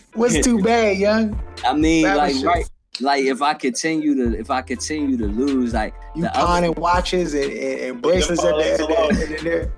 [0.14, 1.38] What's too bad, young?
[1.62, 5.74] I mean, Rabbit like right, like if I continue to if I continue to lose,
[5.74, 9.70] like You the other- pawning watches and, and, and bracelets at the,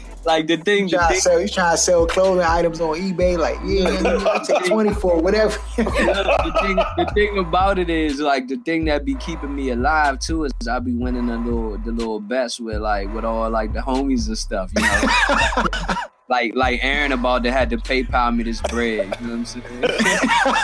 [0.28, 2.06] at the, at the, like the thing, you trying thing, sell, you trying to sell
[2.06, 3.38] clothing items on eBay?
[3.38, 5.58] Like, yeah, take twenty for whatever.
[5.76, 10.18] the thing, the thing about it is like the thing that be keeping me alive
[10.18, 13.72] too is I be winning the little the little bets with like with all like
[13.72, 15.94] the homies and stuff, you know.
[16.28, 19.44] like like Aaron about to had to PayPal me this bread, you know what I'm
[19.44, 19.64] saying?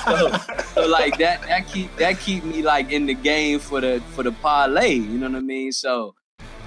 [0.05, 4.03] so, so like that that keep that keep me like in the game for the
[4.15, 5.73] for the parlay, you know what I mean?
[5.73, 6.15] So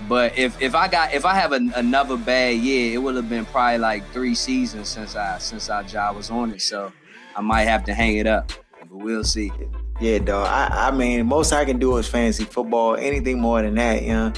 [0.07, 3.29] but if if I got if I have an, another bad year, it would have
[3.29, 6.61] been probably like three seasons since I since our job was on it.
[6.61, 6.91] So
[7.35, 9.51] I might have to hang it up, but we'll see.
[9.99, 10.47] yeah, dog.
[10.47, 12.95] I, I mean, most I can do is fantasy football.
[12.95, 14.33] Anything more than that, you know,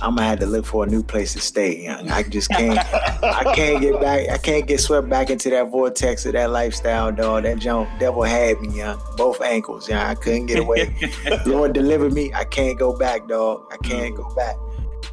[0.00, 1.84] I'm gonna have to look for a new place to stay.
[1.84, 2.10] Young.
[2.10, 2.78] I just can't.
[3.22, 4.28] I can't get back.
[4.30, 7.44] I can't get swept back into that vortex of that lifestyle, dog.
[7.44, 8.98] That jump devil had me, young.
[9.16, 10.08] Both ankles, yeah.
[10.08, 10.96] I couldn't get away.
[11.46, 12.32] Lord deliver me.
[12.32, 13.64] I can't go back, dog.
[13.70, 14.56] I can't go back.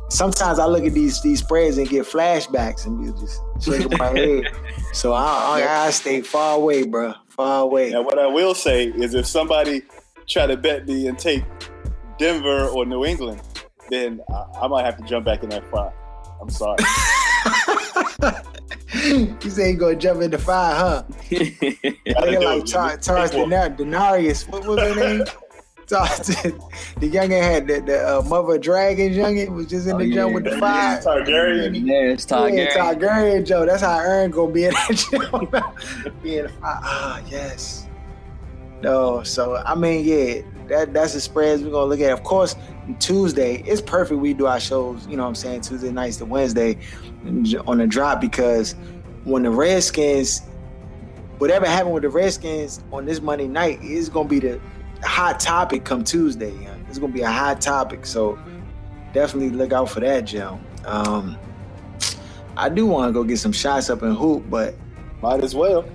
[0.10, 4.46] Sometimes I look at these these spreads and get flashbacks and just shaking my head.
[4.92, 7.14] So I, I, I stay far away, bro.
[7.28, 7.92] Far away.
[7.92, 9.84] Now, what I will say is, if somebody
[10.28, 11.44] try to bet me and take
[12.18, 13.42] Denver or New England,
[13.90, 15.94] then I, I might have to jump back in that fire.
[16.42, 16.78] I'm sorry.
[19.44, 21.04] you say you gonna jump in the fire, huh?
[21.32, 24.48] Looking like Tar- Denar- Daenerys.
[24.50, 25.26] What was her name?
[25.90, 26.08] Tar-
[27.00, 30.08] the youngin had the, the uh, mother of dragons youngin was just in the Oh,
[30.16, 30.36] jump yeah.
[30.36, 31.02] with the fire.
[31.02, 31.86] Targaryen.
[31.86, 32.58] Yeah, it's Targaryen.
[32.58, 33.66] Yeah, Targaryen Joe.
[33.66, 35.08] That's how Aaron gonna be in that
[36.02, 36.22] jump.
[36.24, 36.80] be in the fire.
[36.82, 37.88] Ah, yes.
[38.82, 42.12] No, so I mean, yeah, that that's the spreads we're gonna look at.
[42.12, 42.56] Of course,
[43.00, 44.20] Tuesday it's perfect.
[44.22, 46.78] We do our shows, you know what I'm saying, Tuesday nights to Wednesday
[47.68, 48.76] on the drop because
[49.26, 50.44] when the Redskins,
[51.40, 54.62] whatever happened with the Redskins on this Monday night is gonna be the
[55.04, 56.54] hot topic come Tuesday.
[56.62, 56.76] Yeah.
[56.88, 58.38] It's gonna be a hot topic, so
[59.14, 60.60] definitely look out for that, Joe.
[60.86, 61.38] Um,
[62.58, 64.76] I do want to go get some shots up in hoop, but
[65.22, 65.86] Might as well.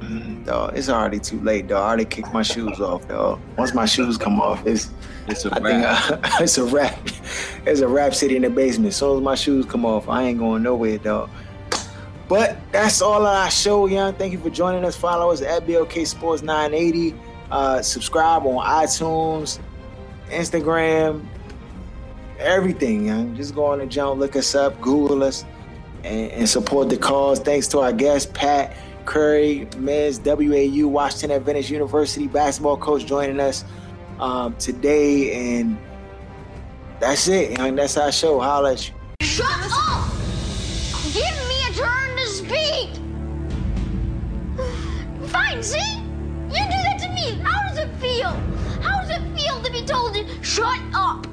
[0.00, 1.82] Mm, dog, it's already too late, dog.
[1.82, 3.40] I already kicked my shoes off, dog.
[3.56, 4.90] Once my shoes come off, it's
[5.26, 6.10] It's a I wrap.
[6.12, 6.98] uh, it's a wrap.
[7.66, 8.88] It's a wrap city in the basement.
[8.88, 11.30] As soon as my shoes come off, I ain't going nowhere, dog.
[12.28, 14.14] But that's all our show, young.
[14.14, 14.94] Thank you for joining us.
[14.96, 17.14] Follow us at BLK Sports 980.
[17.50, 19.58] Uh, subscribe on iTunes,
[20.28, 21.24] Instagram,
[22.38, 23.34] everything, young.
[23.36, 25.44] Just go on the jump, look us up, Google us,
[26.04, 27.40] and, and support the cause.
[27.40, 30.20] Thanks to our guest, Pat Curry, Ms.
[30.24, 33.64] WAU, Washington Adventist University basketball coach, joining us
[34.20, 35.58] um, today.
[35.58, 35.78] And
[37.00, 37.76] that's it, young.
[37.76, 38.38] That's our show.
[38.38, 38.94] Holla at you.
[39.22, 40.10] Shut up!
[41.14, 42.90] Give me a turn to speak!
[45.30, 45.78] Fine, see?
[46.48, 46.87] You do that
[48.00, 48.30] feel?
[48.80, 51.26] How does it feel to be told to shut up?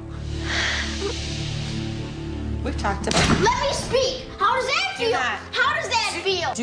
[2.64, 3.40] We've talked about.
[3.40, 4.26] Let me speak.
[4.38, 5.16] How does that feel?
[5.18, 6.52] How does that feel?
[6.54, 6.62] Do